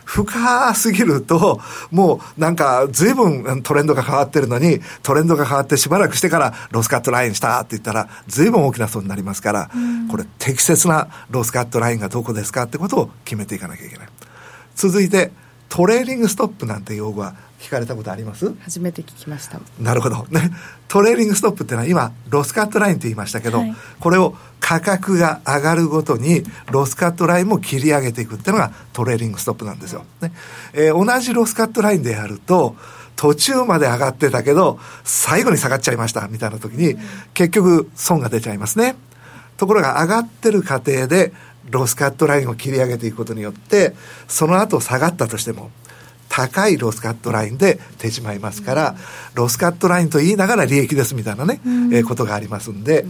[0.04, 9.70] 深すぎると、もうなんか随分トレンドが変わってるのに、トレンドが変わってしばらくしてからロスカットラインしたって言ったら、随分大きな損になりますから、
[10.10, 14.08] これ適切なロスカットラインがどこですかってことを決めていかなきゃいけない。
[14.74, 15.32] 続いて、
[15.68, 18.54] トレーリングストップなんて用語は聞かれたことあります？
[18.60, 19.60] 初めて聞きました。
[19.80, 20.26] なるほど。
[20.30, 20.50] ね。
[20.88, 30.32] トレーリングストップっていうのは今ロスカットラインと言いましたけど、はい、これを価格が上がるごとにロスカットラインも切り上げていくっていうのがトレーリングストップなんですよ、ね。
[30.74, 32.76] えー、同じロスカットラインでやると
[33.16, 36.96] 途中まで上がってたけど最後に下がっちゃいましたみたいな時に
[37.32, 38.96] 結局損が出ちゃいますね。
[39.56, 41.32] ところが上がってる過程で
[41.70, 43.94] ロスカットラインを切り上げていくことによって
[44.28, 45.70] その後下がったとしても
[46.28, 48.96] 高いロスカットラインで手仕舞いますから、
[49.34, 53.04] ロスカットラインと言いながら利益ですみたいなね、うん、えー、ことがありますんで、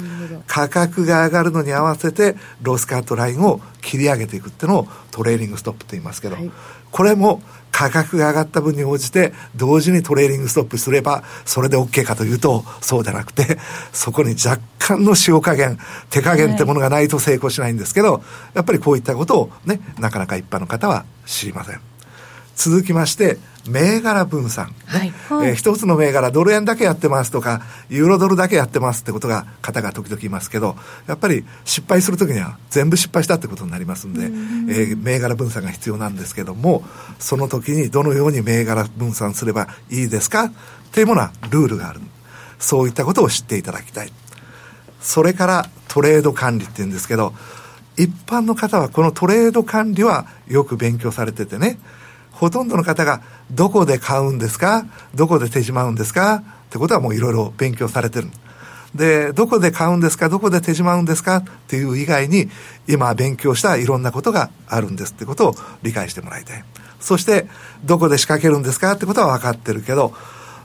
[0.46, 6.50] 価格が上がるのに合わせてロスカットラインを切り上げていくっていうのをトレーリングストップと言いますけど、はい、
[6.90, 13.58] これも価格が上がった分に応じて同時にトレーリングストップすればそれで OK かというとそうじゃなくて
[13.92, 18.22] そこに若干の塩加減手加減ってものがないと成功しないんですけど
[18.54, 21.95] やっぱりこういったことをねなかなか一般の方は知りません。
[22.56, 23.38] 続きまして、
[23.68, 24.74] 銘柄分散。
[24.86, 25.12] はい。
[25.46, 36.84] えー、一つの銘柄、ドル円だけやってますとか、ユーロドルだけやってますってことが、方が時々いますけど、やっぱり失敗するときには全部失敗したってことになりますんで、んえー、銘柄分散が必要なんですけども、
[37.18, 40.44] その時にどのように銘柄分散すればいいですか？
[40.44, 40.52] っ
[40.92, 42.00] ていうものはルールがある。
[42.58, 44.12] そういったことを知っていただきたい。
[45.00, 47.34] それからトレード管理って言うんですけど、
[47.98, 51.78] 一般の方はこのトレード管理はよく勉強されててね、
[52.36, 54.84] ほとんどの方がどこで買うんですか？
[55.14, 56.34] どこで手しまうんですか？
[56.36, 58.28] ってことはもういろいろ勉強されてる。
[58.94, 60.28] で、どこで買うんですか？
[60.28, 61.36] どこで手しまうんですか？
[61.36, 62.50] っていう以外に、
[62.86, 66.62] 今勉強したいろんなことがあるんですってことを理解してもらいたい。
[67.00, 67.46] そして、
[67.84, 68.92] どこで仕掛けるんですか？
[68.92, 70.12] ってことは分かってるけど、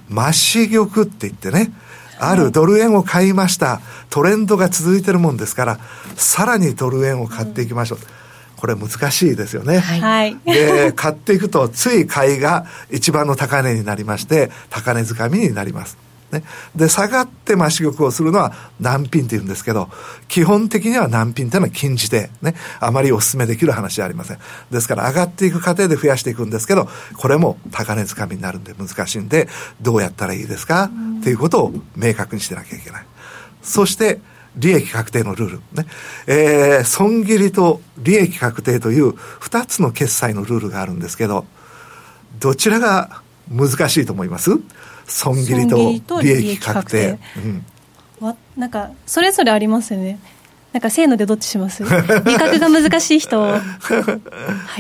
[0.10, 1.72] 増し玉って言ってね、
[2.20, 3.80] あるドル円を買いました。
[4.10, 5.80] トレンドが続いてるもんですから、
[6.18, 8.00] さらにドル円を買っていきましょう。
[8.00, 8.21] うん
[8.62, 9.80] これ難しいですよね。
[9.80, 10.38] はい。
[10.46, 15.98] で、買っていくと、つい買いが一番の高値になりまして、高値掴みになります。
[16.32, 16.44] ね。
[16.76, 19.90] で、下がって増し玉をするのは難品って言うんですけど、
[20.28, 24.38] 基本的には難品っていうのは禁じて、ね、あまりお勧めできる話じゃありません。
[24.70, 29.50] ですから上がっていく過程で増やしていくんですけど、これも高値掴みになるんで難しいんで、
[29.82, 30.92] どうやったらいいですか？
[31.20, 33.06] っていうことを明確にしてなきゃいけない。
[33.64, 34.22] そして、
[34.56, 35.58] 利益確定のルール。
[35.74, 35.86] ね。
[36.28, 41.46] えー、損切りと利益確定という二つの決済のルールがあるんですけど、
[42.40, 44.52] どちらが難しいと思います？
[45.06, 47.20] 損切りと利益確定。
[47.38, 47.66] うん、
[48.20, 50.20] わなんか、それぞれありますよね。
[50.74, 51.84] なんかせーのでどっちします？
[51.84, 53.42] 理覚が難しい人。
[53.44, 53.60] は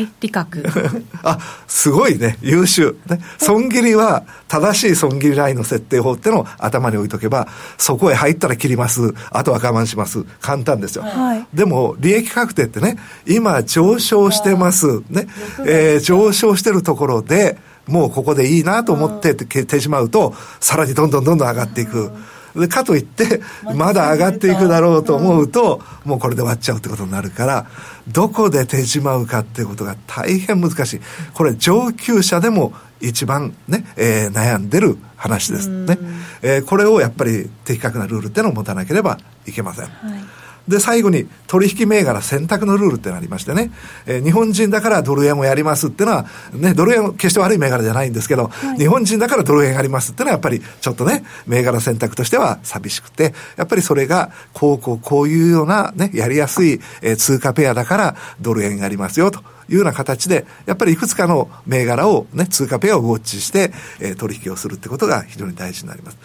[0.02, 0.64] い理覚。
[1.24, 1.38] あ
[1.68, 2.38] すごいね。
[2.42, 2.96] 優秀。
[3.08, 3.20] ね。
[3.38, 9.14] 損切りは正しい損切りラインの設定法ってのを頭に置いとけばそこへ入ったら切ります。
[9.32, 10.24] あとは我慢します。
[10.40, 15.02] 簡単ですよ、はい、でも利益確定ってね今上昇してます。
[15.10, 15.28] ね、
[15.66, 22.12] えー、上昇してるところでもうここでいいなと思っててしまうとさらにどんどんどんどん上がっていく、
[22.56, 23.42] でかといって
[23.76, 27.68] まだ上がっていくだろうと思うと、もうこれで終わっちゃうってことになるから
[28.08, 31.02] どこで手じまうかっていうことが大変難しい。
[31.34, 35.98] これ上級者でも一番ね、えー、悩んでる話ですね、
[36.42, 43.72] えー、これをやっぱり的確なルールっていうのを持たなければいけません、はいで、最後に取引銘柄選択のルールってのありましてね、
[44.06, 59.40] えー、日本人だからドル円をやりますっていうのは、ね、ドル円決して悪い銘柄じゃないんですけど、はい、日本人だからドル円やりますっていうのはやっぱりちょっとね、銘柄選択としては寂しくて、やっぱりそれが、こうこうこういうようなね、やりやすい、えー、通貨ペアだからドル円やりますよと。
[59.70, 66.18] いうような形で、やっぱりいくつかの銘柄をね、通貨ペアをウォッチして、えー、取引をするってことが非常に大事になります。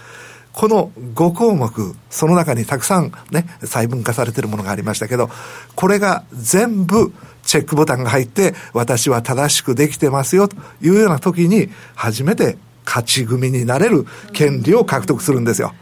[0.56, 5.28] この5項目、その中にたくさんね、細分化されているものがありましたけど、
[5.74, 7.12] これが全部
[7.44, 15.74] チェックボタンが入って、私は正しくできてますよというような時に、初めて勝ち組になれる権利を獲得するんですよ。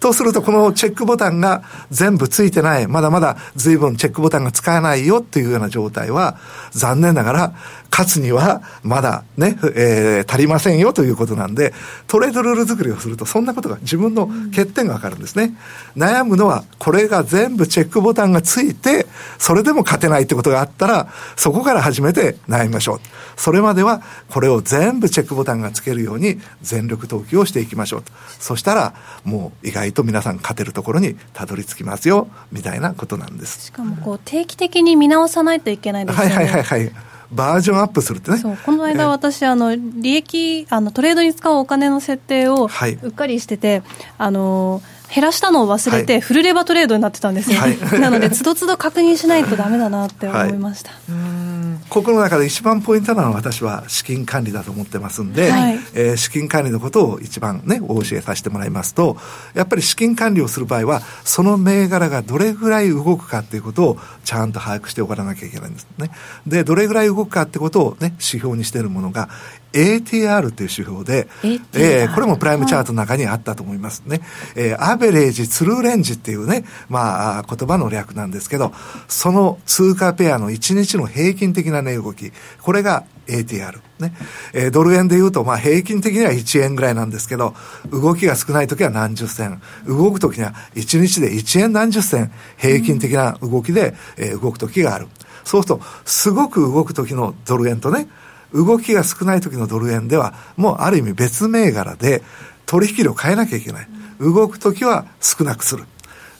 [0.00, 1.62] とすると、このチェックボタンが
[1.92, 6.38] 全部ついてない、まだまだ随分チェックボタンが使えないよっていうような状態は、
[6.72, 7.52] 残念ながら、
[7.90, 11.72] 勝つにはまだね、えー、足りませんよということなんで、
[12.06, 15.54] トレードルール作りをすると、そんなことが自分の欠点がわかるんですね。
[15.96, 19.06] 悩むのは、これが全部チェックボタンがついて、
[19.38, 23.00] それでも勝てないってことがあったら、そこから初めて悩みましょう。
[23.36, 28.12] それまでは、これを全部チェックボタンがつけるように全力投球をしていきましょうと。
[28.38, 33.66] そしたら、もう意外と皆さん勝てるところにたどり着きますよ、みたいなことなんです。
[33.66, 36.34] しかも、こう、定期的に見直さないといけないですよね。
[36.34, 36.92] はいはいはいはい。
[37.32, 38.42] バージョンアップするってね。
[38.64, 42.68] この間私、あの、利益、あの、トレードに使うお金の設定を、
[43.02, 43.82] うっかりしてて、はい、
[44.18, 50.96] あの、減らしたのを忘れて、フルレバトレードになってたんですよ、はい、 なので、つどつど確認しないとだめだなって思いました、は
[51.86, 59.16] い、ここの中で一番ポイントなのは、私は資金管理だと思ってますんで、はい、えー、資金管理のことを一番ね、お教えさせてもらいますと、
[59.54, 66.10] やっぱり資金管理をする場合は、その銘柄がどれぐらい動くかっていうことをちゃんと把握しておかなきゃいけないんですね。
[66.46, 69.30] で、どれぐらい動くかってことをね、指標にしているものが、
[69.72, 71.28] ATR という指標で、
[71.74, 74.20] えー、これもプライムチャートの中にあったと思いますね。
[74.56, 78.72] えー、アベレージ、ツルーレンジっていうね、まあ、言葉の略なんですけど、
[79.08, 83.80] その通貨ペアの1日の平均的な値動き、これが ATR。
[84.00, 84.12] ね。
[84.52, 87.54] えー、ドル円で言うと、まあ平均的には1円ぐらいなんですけど、
[87.90, 95.08] 動きが少ない時は何十銭、動く時には1日で1円何十銭、平均的な動きで、えー、動く時がある。
[95.44, 98.08] そうすると、すごく動く時のドル円とね、
[98.52, 102.22] 動きが少ない時のドル円では、もうある意味別銘柄で
[102.66, 103.88] 取引量変えなきゃいけない。
[104.20, 105.84] 動く時は少なくする。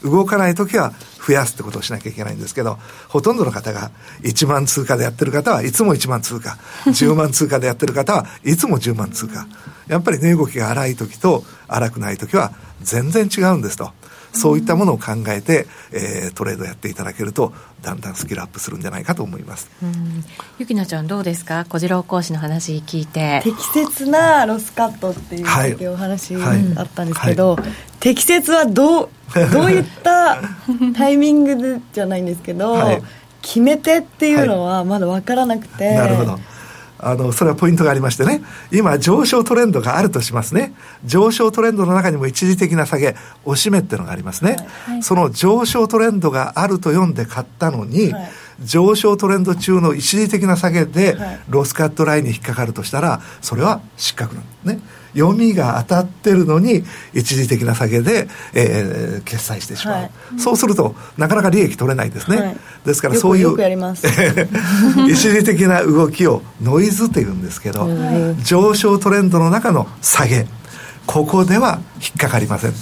[0.02, 0.92] 動かない時は
[1.26, 2.78] 増やすってことをしなきゃいけないんですけど、
[3.08, 3.90] ほとんどの方が
[4.22, 6.56] 1万通貨でやってる方はいつも1万通貨、
[6.86, 9.46] 10万通貨でやってる方はいつも10万通貨。
[9.88, 12.52] やっぱり値動きが荒い時と荒くない時は
[12.82, 13.92] 全然違うんですと。
[14.32, 17.52] そういったものを考えて、えー、トレードやっていただけると
[17.82, 19.68] だんだんスキルアップするんじゃないかと思います。
[20.58, 21.64] ゆきなちゃんどうですか？
[21.68, 23.40] 小次郎講師の話聞いて。
[23.44, 25.42] 適切なロスカットってい
[25.86, 27.62] うお話あったんですけど、はい。
[27.62, 29.08] はい、適切はどう
[29.52, 30.38] どういった
[30.96, 33.02] タイミングでじゃないんですけど、はい、
[33.42, 36.38] 決め手っていうのはまだ分からなくて、なるほど
[36.98, 38.42] あの、それはポイントがありましてね、
[38.72, 40.74] 今、上昇トレンドがあるとしますね。
[41.04, 44.56] 上昇トレンドの中にも一時的な下げ、押し目っていうのがありますね。
[44.86, 48.30] はい、その上昇トレンドがあると読んで買ったのに、はい、
[48.62, 51.16] 上昇トレンド中の一時的な下げで、
[51.48, 54.80] ロスカットラインに引っかかるとしたら、それは失格なんですね。
[55.14, 56.82] 読みが当たってるのに
[57.14, 63.56] 一時的な下げで、えー、決済してしまう、はい、そうするとなかなか利益取れないですね、はい、ですからそういう
[65.10, 67.88] 一時的な動きをノイズっていうんですけど
[68.42, 70.46] 上昇トレンドの中の下げ。
[71.08, 72.74] ここでは引っかかりません。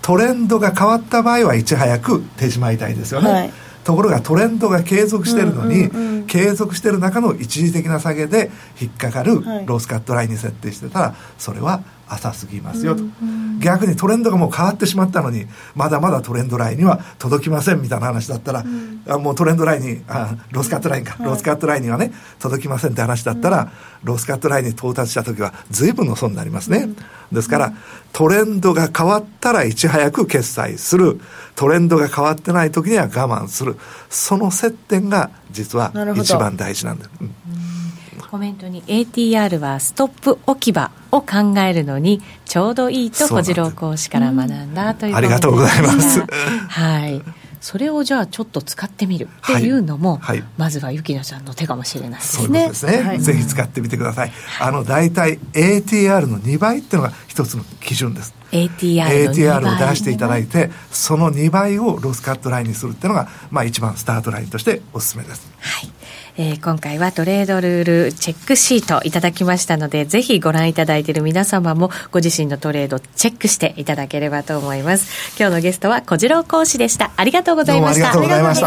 [0.00, 3.52] トレンドが変わった場合はいち早く手締まいたいですよね、はい、
[3.86, 9.34] ところがトレンドが継続してるのに、うんうんうん、継続してる中の一時的な下げで引っかかる
[9.64, 23.70] ロースカットラインに設定してたらそれは浅すぎますよと、うんうん、逆にトレンドがもう変わってしまったのにまだまだトレンドラインには届きませんみたいな話だったら、うん、あもうトレンドラインにあロースカットラインか、はい、ロースカットラインにはね届きませんって話だったら、うん、
[24.04, 26.96] ロースカットラインに到達した時は随分の損になりますね、うん、
[27.32, 27.72] ですから、
[28.12, 31.20] トレンドが変わったらいち早く決済する。
[31.54, 33.76] トレンドが変わってない時には我慢する。
[34.10, 37.85] その接点が実は一番大事なんだ、うん
[38.30, 46.20] コメントに ATR はストップ置き場を考えるのにちょうどいいと小次郎講師から学んだという、ありがとうございます。
[46.68, 47.22] はい。
[47.60, 50.38] それをじゃあちょっと使ってみるっていうのも、はい。
[50.38, 52.60] はい、まずは雪乃ちゃんの手かもしれないですね。
[52.60, 54.32] そうですね、はい、ぜひ使ってみてください。
[54.60, 58.34] あの大体 ATR の2倍っていうのが一つの基準です。
[58.52, 65.50] ATR, ATR を出していただいて、その2倍をロスカットラインにするっていうのが、まあ、一番スタートラインとしておすすめです。
[65.60, 65.90] はい
[66.38, 75.34] えー、今回はトレードルールチェックシートいただきましたので、ぜひご覧いただいている皆様もご自身のトレードチェックしていただければと思います。
[75.38, 77.10] 今日のゲストは小次郎講師でした。
[77.16, 78.10] ありがとうございました。
[78.10, 78.60] ありがとうございまし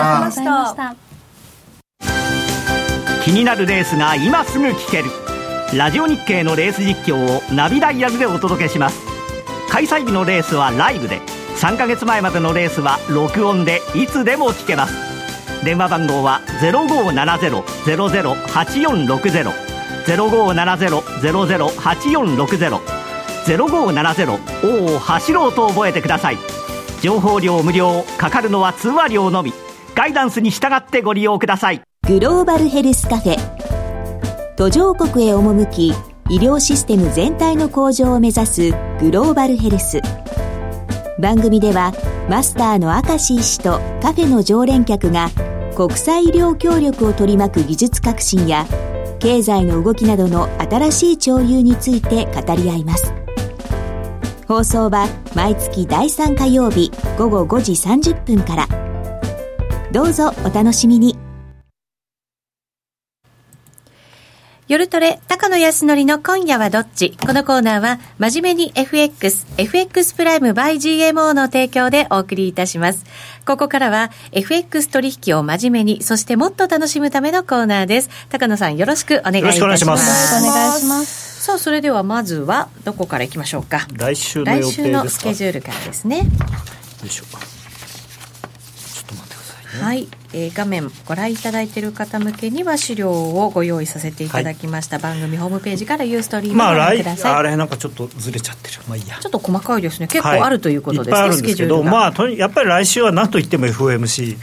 [0.75, 0.95] た。
[3.23, 5.05] 気になるレースが今すぐ聞ける。
[5.77, 8.99] ラジオ日経のレース実況をナビダイヤルでお届けします。
[9.69, 11.21] 開催日のレースはライブで、
[11.57, 15.08] 3ヶ月前までのレースは録音でいつでも聞けます。
[15.63, 19.51] 電話番号は0570-008460
[20.05, 22.79] 0570-008460
[23.45, 26.37] 0570おお走ろうと覚えてください。
[27.01, 29.53] 情報料無料かかるのは通話料のみ。
[29.95, 31.81] ガイダンスに従ってご利用ください。
[32.07, 33.37] グローバルヘルスカフェ。
[34.55, 35.93] 途上国へ赴き
[36.29, 40.01] 医療システム全体の向上を目指すグローバルヘルス。
[41.19, 41.91] 番組では
[42.29, 45.29] マスターの明石医師とカフェの常連客が
[45.75, 48.65] 国際医療協力を取り巻く技術革新や
[49.19, 53.13] 経済の動きなどの新しい潮流について語り合います。
[54.47, 58.67] 放送は毎月第3火曜日午後5時30分から。
[59.91, 61.28] どうぞお楽しみに。
[64.69, 67.17] 夜トレ、高野康則の今夜はどっち？
[67.25, 73.03] このコーナーは、真面目に FX、FX プライム by GMO の提供でお送りいたします。
[73.47, 78.11] ここからは、FX 取引を真面目に、そしてもっと楽しむためのコーナーです。
[78.29, 79.61] 高野さん、よろしくお願いいたします。
[79.61, 79.89] よろしくお
[80.53, 81.43] 願いします。
[81.45, 83.87] さあ、それではまずは、どこからいきましょうか？
[83.93, 86.17] 来週の来週のスケジュールからですね。
[86.19, 86.25] よ
[87.05, 87.23] いしょ。
[87.23, 87.39] ちょっ
[89.07, 89.83] と待ってくださいね。
[89.83, 90.07] はい。
[90.33, 98.79] えー、画面ご覧いただいている方向けには資料をご用意させていただきました、はい、番組ホームページからユーストリームをご覧ください、まあ、あれなんかちょっとずれちゃってる。
[98.87, 99.17] まあいいや。
[99.19, 100.07] ちょっと細かいですね。
[100.07, 104.37] 結構あるということですね、はい、いっぱいあるんですけどまあとやっぱり来週は何といっても FOMC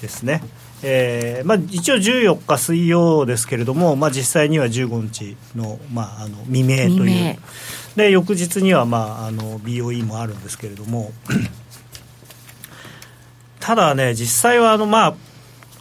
[0.00, 0.42] ですね、はい。
[0.82, 7.36] えーまあ、一応14日水曜ですけれども、まあ、実際には15日の,、まあ、あの未明という。
[7.96, 11.12] で翌日には、まあ、あの BOE もあるんですけれども。
[13.58, 15.14] ただね実際はあの、まあ、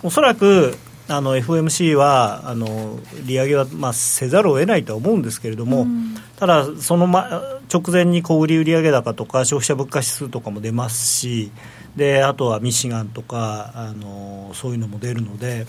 [0.05, 0.77] おそらく
[1.07, 7.41] あの FOMC はあの利上げは、まあ、せざるを得ないとは思うんですけれども、うん、ただ、その、ま、
[7.73, 11.51] 直前に小売売上高とか消費者物価指数とかも出ますし
[11.95, 15.65] であとはミシガンとかあのそういうのも出るので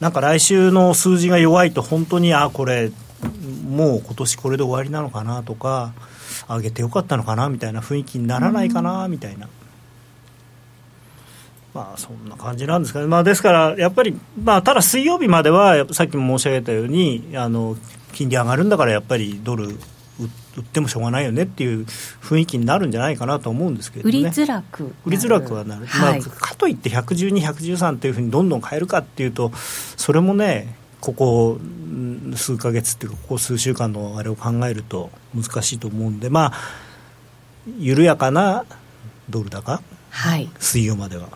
[0.00, 2.90] なんか来週の数字が弱いと本当にあこれ
[3.68, 5.92] もう今年これで終わりなのかなとか
[6.48, 9.48] 上げてよかったのかなみたいな雰囲気にならないかなみたいな。
[11.78, 17.76] まあ、そんな感じなんですかね、まあ、ですからやっぱり、まあ、ただ水曜日まではさっきも申し上げたようにあの
[18.12, 31.60] 金利上がるんだからやっぱりドル売ってもしょうがないよねっていう雰囲気になるんじゃないかなと思うんですけど、ね、売りづらく売りづらくはなる、はい、まあ、かといって112、113っていうふうにどんどん変えるかっていうとそれもねここ
[32.34, 36.52] 数か月っていうかここ数週間のあれを考えると難しいと思うんでまあ
[37.78, 38.64] 緩やかな
[39.30, 41.28] ドル高、はい、水曜までは。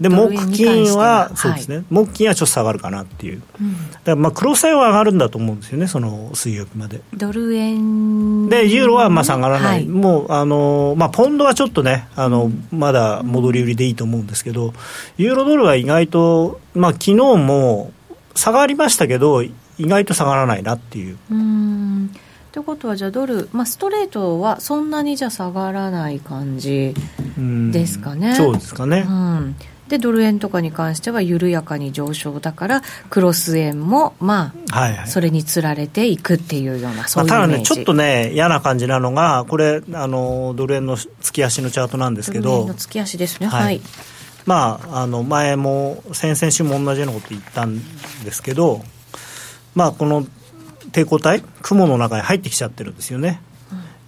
[0.00, 7.00] で木金はそうですね、はい、木金はちょっと下がるかなっていう、うん、だからまあクロス債は上がるんだと思うんですよねその水曜日まで。
[7.14, 8.48] ドル円。
[8.48, 14.74] でユーロはまあ下がらない、はい、もうあの、まあ、ポンドはちょっとねあのまだ戻り売りでいいと思うんですけど
[15.16, 17.92] ユーロドルは意外とまあ昨日も
[18.34, 21.18] 下がりましたけど意外と下がらないなっていう。
[21.30, 22.10] うん。
[22.52, 26.94] ということはじゃあドル、まあ、ストレートはそんなにじゃ下がらない感じ
[27.70, 28.30] ですかね。
[28.30, 29.56] うそうですかね、うん
[29.88, 42.50] でドル円とかに関しては緩やかに上昇だからクロス円もまあ、はいはい、それにつられていくっていうようなそういうイメージ、まあ、ただねちょっとね嫌な感じなのがこれあのドル円の月足のチャートなんですけど。
[42.50, 43.46] ドル円の月足ですね。
[43.46, 43.80] はい、はい、
[44.44, 47.78] まああの前も先々週も同じようなこと言ったん
[48.24, 48.82] ですけど
[49.74, 50.26] まあこの
[50.92, 53.40] 抵抗体雲の中に入ってきちゃってるんですよね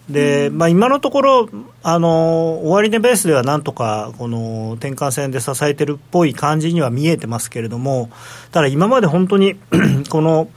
[0.09, 1.49] で、まあ、今のところ、
[1.83, 8.11] あの終値ベースではなんとかこの転換線で支えてるっぽい感じには見えてますけれども、
[8.51, 9.57] ただ今まで本当に
[10.09, 10.49] この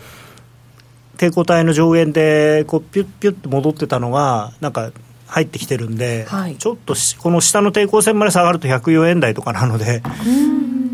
[1.17, 4.91] 抵抗体の上限でこうピュッピュッと戻ってたのが、なんか
[5.27, 10.01] 入ってきてるんで、はい、ちょっとこの下の抵抗線まで下がると104円台とかなので。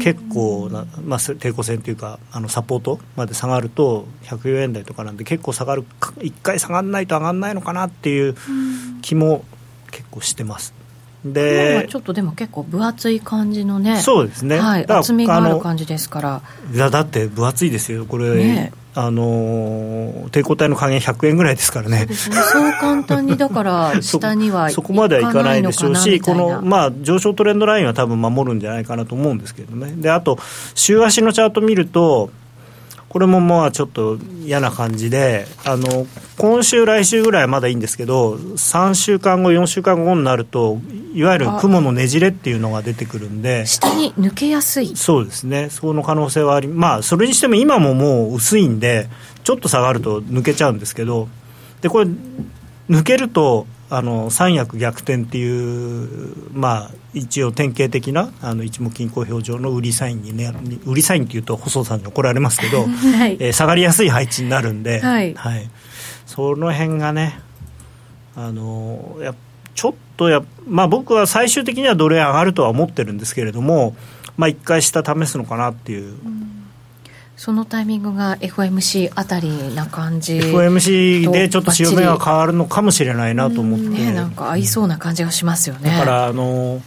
[0.08, 8.36] 結構な、まあ、抵抗線というかあのサポートまで下がると104円台とかなんで結構下がる1回下がらないと上がらないのかなっていう
[9.02, 9.44] 気も
[9.92, 10.74] 結構してます。
[11.26, 16.42] でちょっとでも結構分厚い感じのねそうですね、はい、厚みがある感じですから
[16.72, 22.08] いやだって分厚いですよこれ、ね、あの抵抗体の加減100円ぐらいですからね。
[22.12, 29.94] そう、ね、簡単にだから 下にはそこまではいかないでしょうし、このまあ上昇トレンドラインは多分守るんじゃないかなと思うんですけどね。
[29.98, 30.40] であと
[30.74, 32.32] 週足のチャート見ると。
[33.10, 36.06] これもまあちょっと嫌な感じであの
[36.38, 40.80] 今週来週ぐらいはまだいいんですけど3週間後4週間後になると
[41.14, 43.66] いわゆる雲のねじれっていうのが出てくるんで。
[43.66, 44.96] 下に抜けやすい。
[44.96, 45.70] そうですね。
[45.70, 49.10] その可能性はありまあそれにしても今ももう薄いんで
[49.44, 51.28] ちょっと下がると抜けちゃうんですけど。
[51.82, 52.08] でこれ
[52.90, 60.54] 抜けるとあの三役逆転っていう、まあ、一応典型的なあの一目金公表上の売りサインにね
[60.86, 65.70] 売りサインっていうと細田さんに怒られますけど、 はい、えー、下がりやすい配置になるんで、はい、はい、
[66.26, 67.40] その辺がね
[68.36, 69.34] あのや
[69.74, 73.96] ちょっとや、まあ、僕は最終的にはドル円上がるとは思ってるんですけれども、
[74.36, 76.04] まあ、一回下試すのかなっていう。
[76.04, 76.57] うん
[77.38, 85.92] そのタイミングが FOMC あたりな感じ FOMC でちょっと潮目が変わるのかもしれないなと思って、ね、なんか合いそうな感じがしますよね。
[85.92, 86.82] だからあの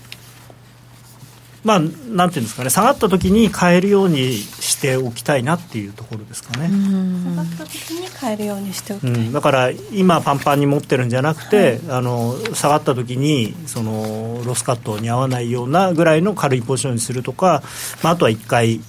[1.63, 2.71] まあなんていうんですかね。
[2.71, 6.69] 下がった時に買えるようにしておきたいなっていうところですかね。
[6.69, 17.63] 下がった時に買えるようにしておきたい、うん、だから今パンパンに持ってるんじゃなくて、はい、あの下がった時にそのロスカットに合わないようなぐらいの軽いポジションにするとか、
[18.03, 18.81] まあ、あとは1回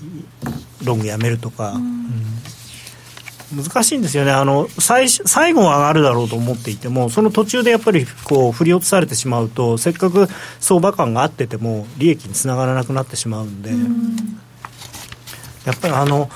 [0.83, 4.31] ロングやめるとか、うん、難しいんですよね。
[4.31, 10.27] あの最最後は上がるだろうと思っていてもその途中でやっぱりこう振り落とされてしまうとせっかく
[10.59, 14.15] 相場感があってても利益につながらなくなってしまうんで、うん、
[15.65, 16.29] やっぱりあの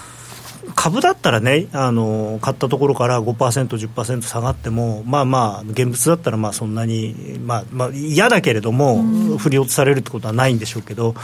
[0.75, 11.15] 株だったらねあの買ったところから 5%10% 下がってもまあまあ現物だったらまあそんなに、まあまあ、嫌だけれども、うん、振り落とされるってことはないんでしょうけど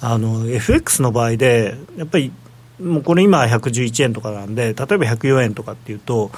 [0.00, 2.32] あの FX の場合でやっぱり
[2.80, 6.30] もうこれ今111円とかなんで例えば104円とかっていうと、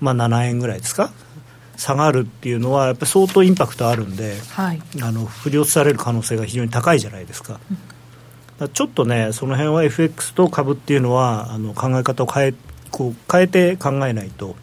[0.00, 1.10] まあ、7円ぐらいですか？
[1.76, 7.60] 下がるっていうのはやっぱり相当インパクトあるんで、はい、あの振り落とされる可能性が非常に高いじゃないですか。
[8.60, 12.54] うん、ちょっとねその辺は FX と株っていうのはあの考え方を変え
[12.90, 14.56] こう変えて考えないと。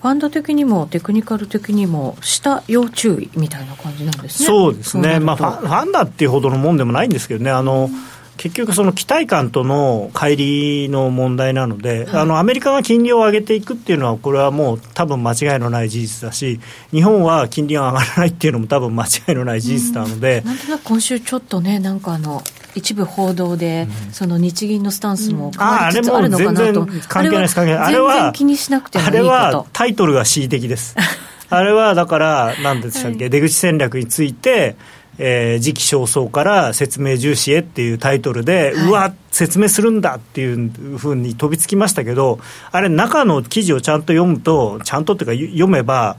[0.00, 4.46] ファンド的にもテクニカル的にも下要注意みたいな感じなんですね。
[4.46, 5.20] そうですね。
[5.20, 7.50] まあファンダっていうほどのもんでもないんですけどね。
[7.50, 16.58] あの、うん結局、その期待感との乖離の問題なので、はい、あのアメリカが金利を上げていくっていうのは、これはもう多分間違いのない事実だし、
[16.90, 20.40] 日本は金利が上がらないっていうのも多分間違いのない事実なので。
[20.40, 22.42] なんとなく今週ちょっとね、なんかあの、
[22.74, 30.96] 一部報道で、うん、その日銀のスタンスも変わりつつあるのかなと、うん、関係ないです、関係ない、あれは気にしなくてもいいあれはタイトルが恣意的です。
[31.50, 34.76] あれはだから、なんでしたっけ、はい、出口戦略について、
[35.22, 42.40] えー、時期尚早から説明重視へっていうタイトルで、はい、うわ、説明するんだっていうふうに飛びつきましたけど、
[42.72, 46.16] あれ、中の記事をちゃんと読むと、ちゃんとっていうか、読めば、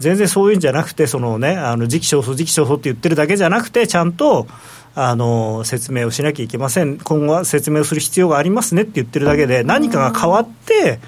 [0.00, 4.46] 全然そういうんじゃなくて、そのね、あの時期尚早、時期尚早って言ってるだけじゃなくて、ちゃんと、
[4.94, 11.00] あの説明をしなきゃいけません、今後は説明をする必要がありますねって言ってるだけで、何かが変わって、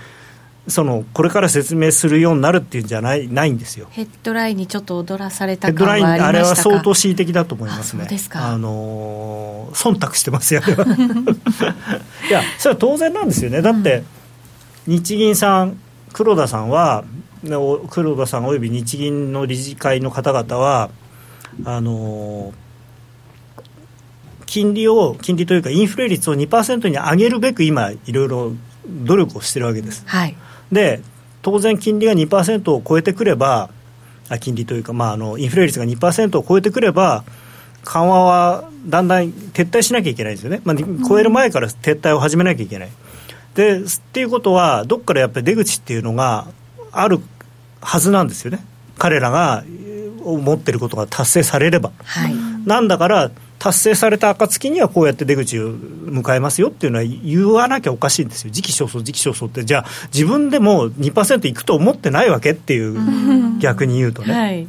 [0.67, 3.87] そのこれから説明するようになるっていうんじゃないないんですよ。
[3.91, 6.29] ヘッドラインにちょっと踊らされた感はありましたか？
[6.29, 8.09] あれは相当恣意的だと思いますね。
[8.33, 10.63] ああの忖度してますよ
[12.29, 13.61] いやそれは当然なんですよね。
[13.61, 14.05] だって、
[14.89, 15.79] うん、日銀さん
[16.15, 17.05] 黒田さんは
[17.91, 20.89] 黒田さんおよび日銀の理事会の方々は
[21.67, 22.55] あの
[24.47, 28.53] 金利を金利というかインフレ率を2%に上げるべく今いろいろ
[28.87, 30.37] 努力をしてるわけです、はい、
[30.73, 31.01] で
[31.43, 33.71] 当然金利が2%を超えてくれば
[34.29, 37.25] あ金利というか、まあ、あのインフレ率が2%を超えてくれば
[37.85, 42.91] 緩和はだんだん撤退しなきゃいけないんですよね、まあ、超える前から撤退を始めなきゃいけない。
[43.55, 46.49] でっていうことは、どっからやっぱり出口っていうのが
[46.91, 47.21] ある
[47.81, 48.65] はずなんですよね、
[48.99, 49.65] 彼らが
[50.25, 51.93] 思ってることが達成されれば。
[52.05, 52.35] はい、
[52.67, 53.31] なんだから
[53.65, 64.35] 達成された暁にはこうやって出口を迎えますよっていうのは言わなきゃおかしいんですよ、時期尚早、時期尚早って、じゃあ、自分でも2%いくと思ってないわけっていう、逆に言うとね。
[64.35, 64.69] はい。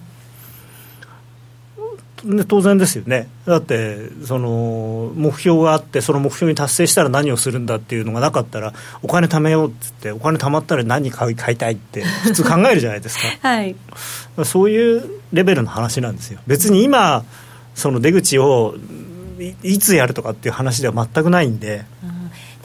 [2.48, 8.74] 当然ですよね、だってその目標があって、その目標に達成したら何をするんだっていうのがなかったら、
[9.04, 13.76] お金貯めようってって、お金貯まったら何買い買いたいって、普通考えるじゃないですか、 はい、
[14.46, 16.40] そういうレベルの話なんですよ。
[16.48, 17.26] 別に今
[17.76, 18.76] その出口を
[19.62, 21.86] いつやるとかっていう話では全くないんで。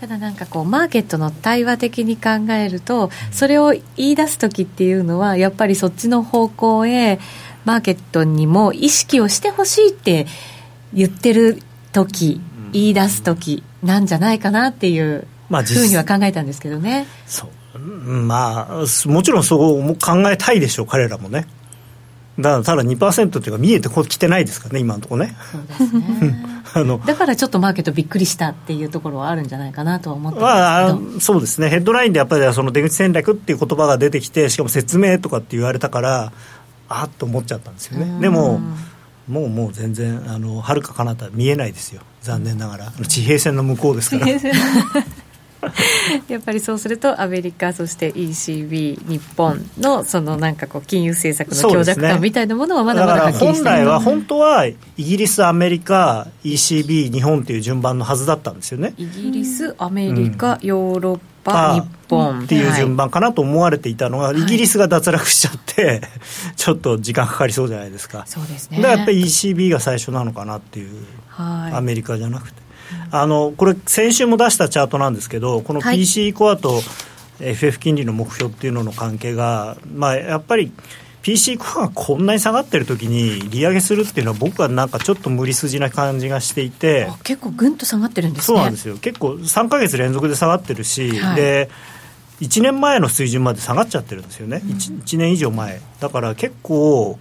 [0.01, 7.21] ただなんかこうマーケットの対話的に考えるとそれを言い出す時っていうのはやっぱりそっちの方向へ
[7.67, 10.27] マーケットにも意識をしてほしいって
[10.95, 11.59] 言ってる
[11.93, 12.41] 時、
[12.73, 17.07] 言い出す時なんじゃないかなっていうふうには考えたんですけどね。
[17.27, 21.47] そうまあ、もちろんそう考えたいでしょう、彼らもね。
[22.41, 25.37] だただ2%っていうか見えてきてないですからね今のところね。
[25.51, 26.45] そうですね。
[26.73, 31.69] あのだからちょっとマーケットびっくりしたっていうところはあるんじゃないかなと思ってまあ、そうですね。
[31.69, 36.33] ヘッドラインでやっぱりその出口戦略っていう言葉が出てきてしかも説明とかって言われたから
[36.89, 38.21] あっと思っちゃったんですよね。
[38.21, 38.61] でも
[39.29, 42.03] もうもう全然あの遥か彼方見えないですよ。
[42.23, 42.93] 残念ながら。
[43.07, 44.33] 地平線の向こうですから
[46.29, 58.95] やっぱりそうするとアメリカそして ECB 日本のそのなんかこう金融政策の強弱感みたいなものはまだまだはっきりして本来は本当はイギリスアメリカ ECB 日本という順番のはずだったんですよね。
[58.97, 62.41] イギリスアメリカ、うん、ヨーロッパ日本。
[62.41, 66.03] っていう順番かなと思われていたのが、はい、イギリスが脱落しちゃって
[66.57, 68.25] ちょっと時間かかりそうじゃないですか。
[68.27, 68.79] そうですね。
[68.79, 70.91] だからやっぱり ECB が最初なのかなっていう、
[71.29, 72.61] はい、アメリカじゃなくて
[73.11, 76.81] あのこれ、先週も出したチャートなんですけど、この PC コアと
[77.41, 80.73] FF 金利の目標っていうのの関係が、まあ、やっぱり
[81.23, 88.97] PC コアがこんなに下がってる時に利上げするっていうのは僕はなんかちょっと無理筋な感じがしていて結構ぐんと下がってるんです、ね、そうなんですよ。
[88.97, 91.71] 結構3か月連続で下がってるし、はい、で
[92.41, 95.81] 1年前の水準まで下がっちゃってるんですよね、うん、1, 1年以上前。
[96.01, 97.19] だから結構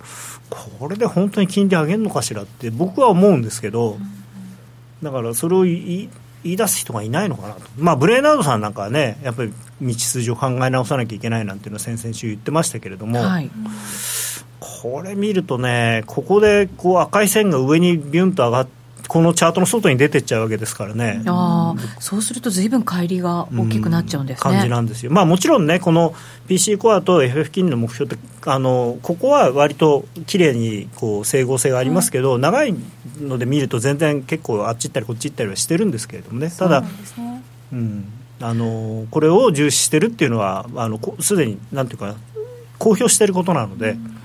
[0.49, 4.18] これで本当に金利上げるのかしらって僕は思うんですけど、うん
[5.03, 6.09] だからそれを言い
[6.43, 13.51] 言い出す人がいないのかなと、まあ、ブレーナードさんなんかはね、やっぱり道筋を考え直さなきゃいけないなんていうのは先々週言ってましたけれども、はい、
[14.59, 18.78] これ見るとね、ここでこう赤い線が上にビュンと上がって、
[19.09, 21.23] このチャートの外に出てっちゃうわけですからね。
[21.25, 24.53] あそうするとずいぶん乖離が大きくなっちゃうんですね。
[24.53, 25.11] 感じなんですよ。
[25.11, 26.13] まあもちろんね、この
[26.47, 32.75] PC コアと FF 金利の目標って、あの、ここは割と綺麗にこう整合性がありますけど、うん、長い
[33.19, 36.51] ので見ると全然結構あっち行ったりこっち行ったりはしてるんですけれどもね。
[36.55, 36.83] ただ、
[37.73, 38.05] うん、
[38.39, 42.13] あのこれを重視してるっていうのはあのすでになんていうか
[42.77, 44.15] 公表していることなので、うん、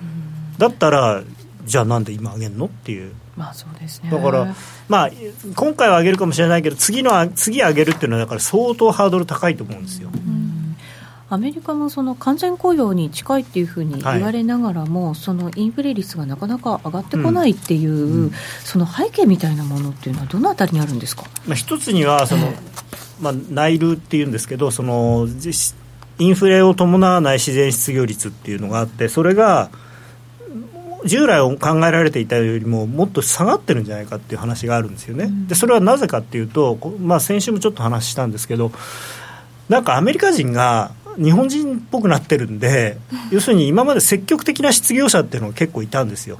[0.58, 1.22] だったら
[1.64, 4.54] じゃあなんで今上げるのっていうまあそうですね、だから、
[4.88, 5.10] まあ、
[5.56, 10.10] 今回は上げるかもしれないけど次の次上げるっていうのはだから相当ハードル高いと思うんですよ。
[11.30, 18.22] アメリカもその完全雇用に近いっていうふうに言われながらも、はい、そのインフレ率がなかなか上がってこないっていう、うん。
[18.24, 18.32] うん、
[18.62, 22.54] その背景みたいなものっていうのはどのあたりにあるんですか、まあ、一つにはその、えー、
[23.20, 25.26] まあ、内流っていうんですけどその
[26.18, 29.70] インフレを伴わない自然失業率っていうのがあってそれが
[31.04, 38.72] 従来考えられていたよりももっと下がってるんじゃないかっていう話があるんですよね、でそれはなぜかっていうと、まあ、先週もちょっと話したんですけど、
[39.68, 42.98] なんかアメリカ人が日本人っぽくなってるんで、
[43.30, 46.36] 要するに今まで積極的な失業者っていうのが結構いたんですよ。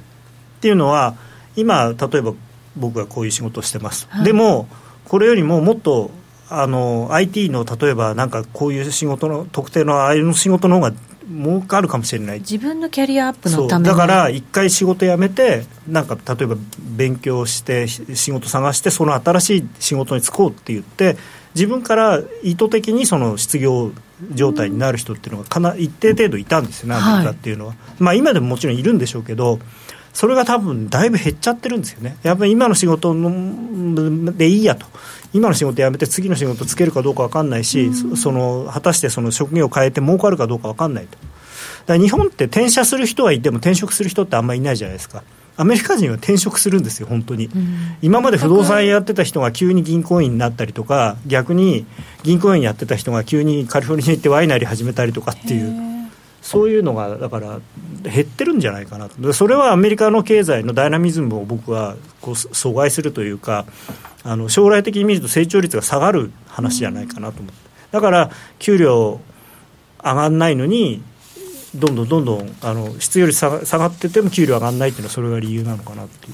[0.57, 1.15] っていうのは、
[1.55, 2.33] 今、例えば
[2.75, 4.67] 僕がこういう仕事をしてます、はい、でも、
[5.05, 6.11] これよりももっと
[6.49, 10.93] あの IT の例えばなんかこういう仕事の特定のああいう仕事の方が
[11.29, 12.39] 儲かるかもしれない。
[12.39, 21.17] 自分のキャリアアップのためだから一回仕事辞めてなんか例えば勉強して仕事探してその新しい仕事に就こうって言って
[21.55, 23.91] 自分から意図的にその失業
[24.33, 29.59] 状態になる人っていうのがかな一定程度いたんですよね、アメリカっていうのは、はい、まあ今でももちろんいるんでしょうけど
[30.13, 32.15] それが多分だいぶ減っちゃってるんですよね。
[32.23, 34.85] やっぱり今の仕事のでいいやと
[35.35, 41.17] 今の仕事辞めて次の仕事つけるかどうか分かんないし、その果たしてその職業を変えて儲かるかどうか分かんないと。
[41.87, 45.23] だ日本って転社する人はいても転職する人ってあんまりいないじゃないですか。
[45.57, 51.85] アメリカ人は転職するんですよ、本当に、うん、今まで不動産やってた人が急に銀行員になったりとか、逆に
[52.23, 55.94] 銀行員やってた人が急にカリフォルニア行ってワイナリー始めたりとかっていう、
[56.45, 57.59] そういうのがだから
[58.03, 63.65] 減ってるんじゃないかなと、それはアメリカの経済のダイナミズムを僕はこう阻害するというか
[64.23, 67.59] あの将来的に見ると成長率が下がる話じゃないかなと思って。
[67.89, 68.29] だから
[68.59, 69.19] 給料
[70.03, 71.01] 上がらないのに
[71.73, 76.29] どんどんどんどんあの質より下がってても給料上がらないっていうのはそれが理由なのかなってい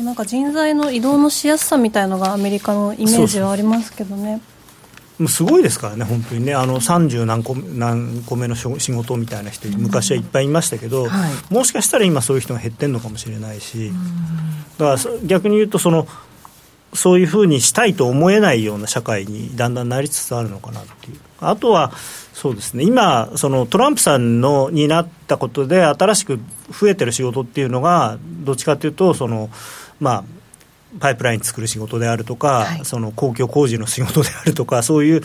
[0.00, 0.04] う。
[0.04, 4.40] なんか人材の移動のしやすさみたいのがアメリカのイメージはありますけどね。
[5.18, 13.92] もうすごいですからね、本当にね、あの30何個何個目の仕事みたいな人、昔はいっぱいいましたけど、うんはい、もしかしたら今、そういう人が減ってるのかもしれないし、
[14.78, 16.08] だから逆に言うとその、
[16.94, 21.18] そういうふうにしたいと思えないような社会にだんだんなりつつあるのかなっていう。
[21.40, 21.92] あとは
[22.32, 26.40] そうですね今、そのトランプさんのになったことで、新しく
[26.70, 29.50] 増えてる仕事っていうのが、どっちかというと、その
[30.00, 30.24] まあ、
[31.00, 35.22] パイプライン作る仕事であるとか、はい、その公共工事の仕事であるとか、そういう、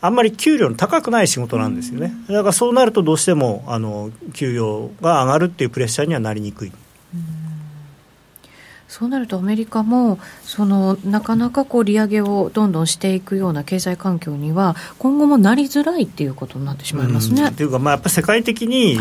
[0.00, 6.72] あんまり給料の高くない仕事なんですよね、だからそうなると、どうしてもあの給与が上がるっていうプレッシャーにはなりにくい。
[8.92, 17.50] そうなるとアメリカもそのなかなかこう利上げをどんどんしていくような経済環境には今後もなりづらいっていうことになってしまいますね。
[17.52, 18.98] というか、まあ、やっぱり世界的に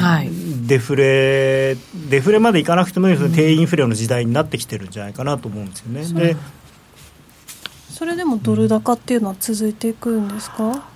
[0.66, 3.18] デフレ、はい、デフレまでいかなくてもいい。
[3.18, 6.34] 低インフレの時代になってきてるんじゃないかなと思うんですよね。
[6.34, 6.38] で
[7.90, 10.88] それでもドル高っていうのは続いていくんですか、